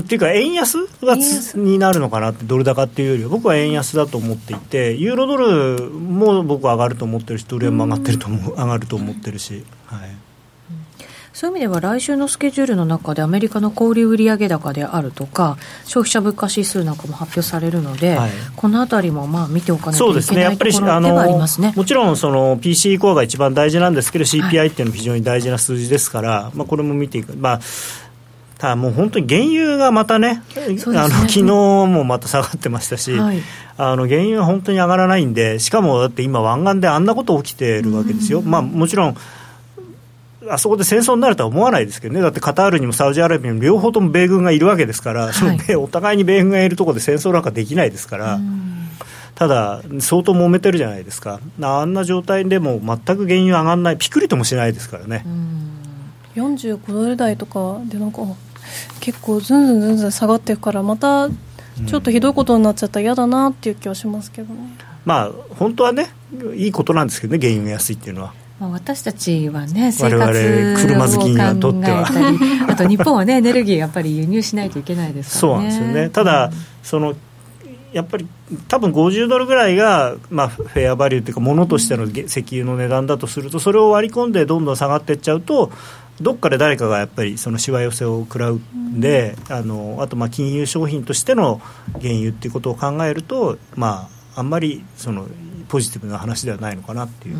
[0.00, 1.16] っていうか、円安が
[1.54, 9.64] になるのかなって、ドル高っていうよりは、僕は円安だと思っていて、ユーロドルも僕は上がると思ってるし、ドル円も上がってると思う、上がると思ってるし。
[9.86, 10.26] はい。
[11.36, 27.60] そういう意味では来週のスケジュールの中でアメリカの小売売上高であるとか消費者物価指数なんかも発表されるので、はい、このあたりもまあ見ておかないといけないところではありますね、ね、もちろんその PC コアが一番大事なんですけど CPI っていうのも非常に大事な数字ですから、はい、まあ、これも見ていく、まあ
[28.58, 30.42] ただもう本当に原油がまたね、ね。
[30.56, 33.42] あの昨日もまた下がってましたし、はい、
[33.76, 39.16] あの原油は本当に上がらないんで、しかもだって今、湾岸であんなこと起きてるわけですよ、まあ、もちろん、
[40.48, 45.32] あそこで戦争になるとは思わないですけどね、だってカタールにもサウジアラビアにも両方とも米軍がいるわけですから、は
[45.68, 48.38] い、お互いに米軍がいるところで戦争なんかできないですから。
[49.34, 55.26] ただ、相当揉めてるじゃないですか、あんな状態でも全く原油上がらない、ピクリともしないですからね。
[56.36, 58.22] 45ドル台とかでなんか
[59.00, 64.60] 結構ずんずんずんずん下がっていくからまたちょっとひどいことになっちゃったら嫌だなっていう気はしますけどね、
[65.04, 66.08] まあ本当はね
[66.54, 68.34] いいことなんですけどね原油が安いっていうのは。
[68.58, 70.26] まあ、私たちはね、生活を
[70.80, 72.08] 車好きにとっては。
[72.68, 76.52] あと日本はね、エネルギーやっぱり輸入しないといけないですから、ね、そうなんですよね、ただ、うん、
[76.82, 77.14] その
[77.92, 78.26] やっぱり
[78.68, 85.70] 多分50ドルぐらいが、まあ、フェアバリューというか、ものとしての石油の値段だとすると、それを割り込んでどんどん下がっていっちゃうと、
[86.20, 91.60] どっかで誰かがやっぱりそのしわ寄せを食らうんで、あのあとまあ金融商品としての
[92.00, 95.26] 原油っていうことを考えると、まあ、あんまりその
[95.68, 97.36] ポジティブな話ではないのかなっていう。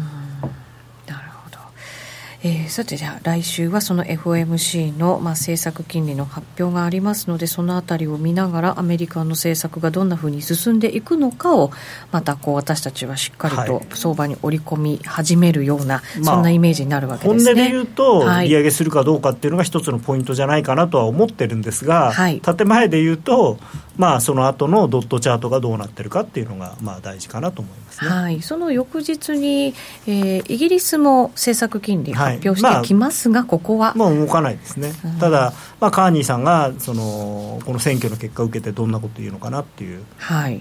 [2.47, 11.73] えー、さてじゃあ来週はその FOMC の、まあ、政策金利の発表がありますのでそのあたりを見ながらアメリカの政策がどんなふうに進んでいくのかを
[12.13, 23.59] またこう私たちはしっかりと相場に織り込み始めるような、はい、そんなイメージになるわけですね、まあ、本音で言うと、利上げするかどうかっていうのが一つのポイントじゃないかなとは思ってるんですが、はい、建前で言うと、
[23.97, 29.75] まあ、その後のドットチャートがどうなってるかっていうのが、まあ、大事かなと思います、ね、はい、その翌日に、
[30.07, 33.95] えー、イギリスも政策金利発表してきますが、まあ、ここは。
[33.95, 40.05] もう動かないですね、うん、ただ、まあ、カーニーさんがそのこの選挙の結果を受けてどんなこと言うのかなっていう。
[40.19, 40.57] はい、う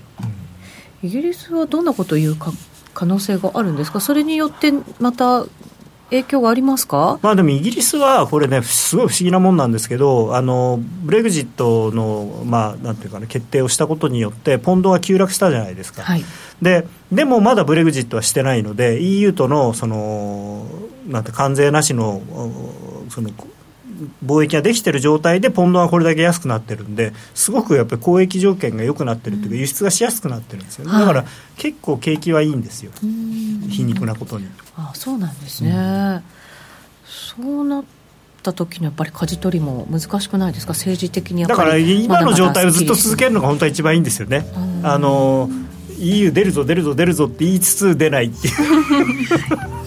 [1.05, 2.51] ん、イギリスはどんなことを言うか
[2.93, 5.45] 可能性があるんですか、それによってまた
[6.15, 16.23] 影響がありますか、まあ、でもイギリスはこれね、すごい不思議なもんなんですけど、あのブレグジットの、まあ、なんていうかね、決定をしたことによって、ポンドが急落したじゃないですか、はい、
[16.61, 20.65] ででもまだブレグジットはしてないので、EU とのその
[21.07, 22.21] なんて関税なしの
[23.09, 23.29] その
[24.25, 30.85] 貿易ができている状態でポンドがこれだけ安くなってるんですごくやっぱり交易条件が良くなってるというか、輸出がしやすくなってるんですよ。
[30.85, 31.25] ね、だから
[31.57, 32.91] 結構景気はいいんですよ、
[33.69, 34.47] 皮肉なことに。
[34.75, 36.21] あそうなんですね、うん、
[37.05, 37.83] そうなっ
[38.43, 40.73] た時のやっぱり舵取りも難しくないですか？
[40.73, 44.45] 政治的にだから今の状態をずっと続けるのが本当は一番いいんですよね。
[44.83, 45.49] あの
[45.97, 48.53] EU 出るぞ出るぞ出るぞって言いつつ出ないっていう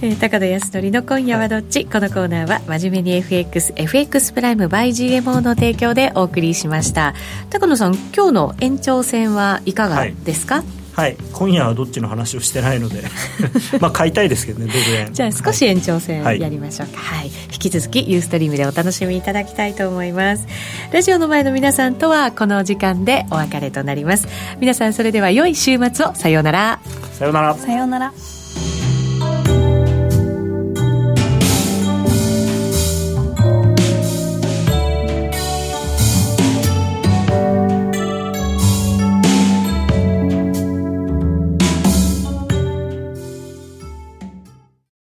[0.00, 1.84] えー、高田康則の今夜はどっち？
[1.84, 7.14] このコーナーは真面目に FX FX プライム by GMO の提供でお送りしました。
[7.50, 10.64] 高野さん今日の延長戦はいかがですか、はい。
[10.94, 13.02] はい、今夜はどっちの話をしてないので。
[13.80, 20.46] まあ買いたいですけどねドル円じゃあ少し延長戦やりましょうか、はい、はい、引き続きユーストリームでお楽しみいただきたいと思います。
[20.92, 24.28] ラジオの前の皆さんとはこの時間でお別れとなります。
[24.60, 26.14] 皆さんそれでは良い週末を。
[26.14, 26.78] さようなら。
[27.18, 27.56] さようなら。
[27.56, 28.12] さようなら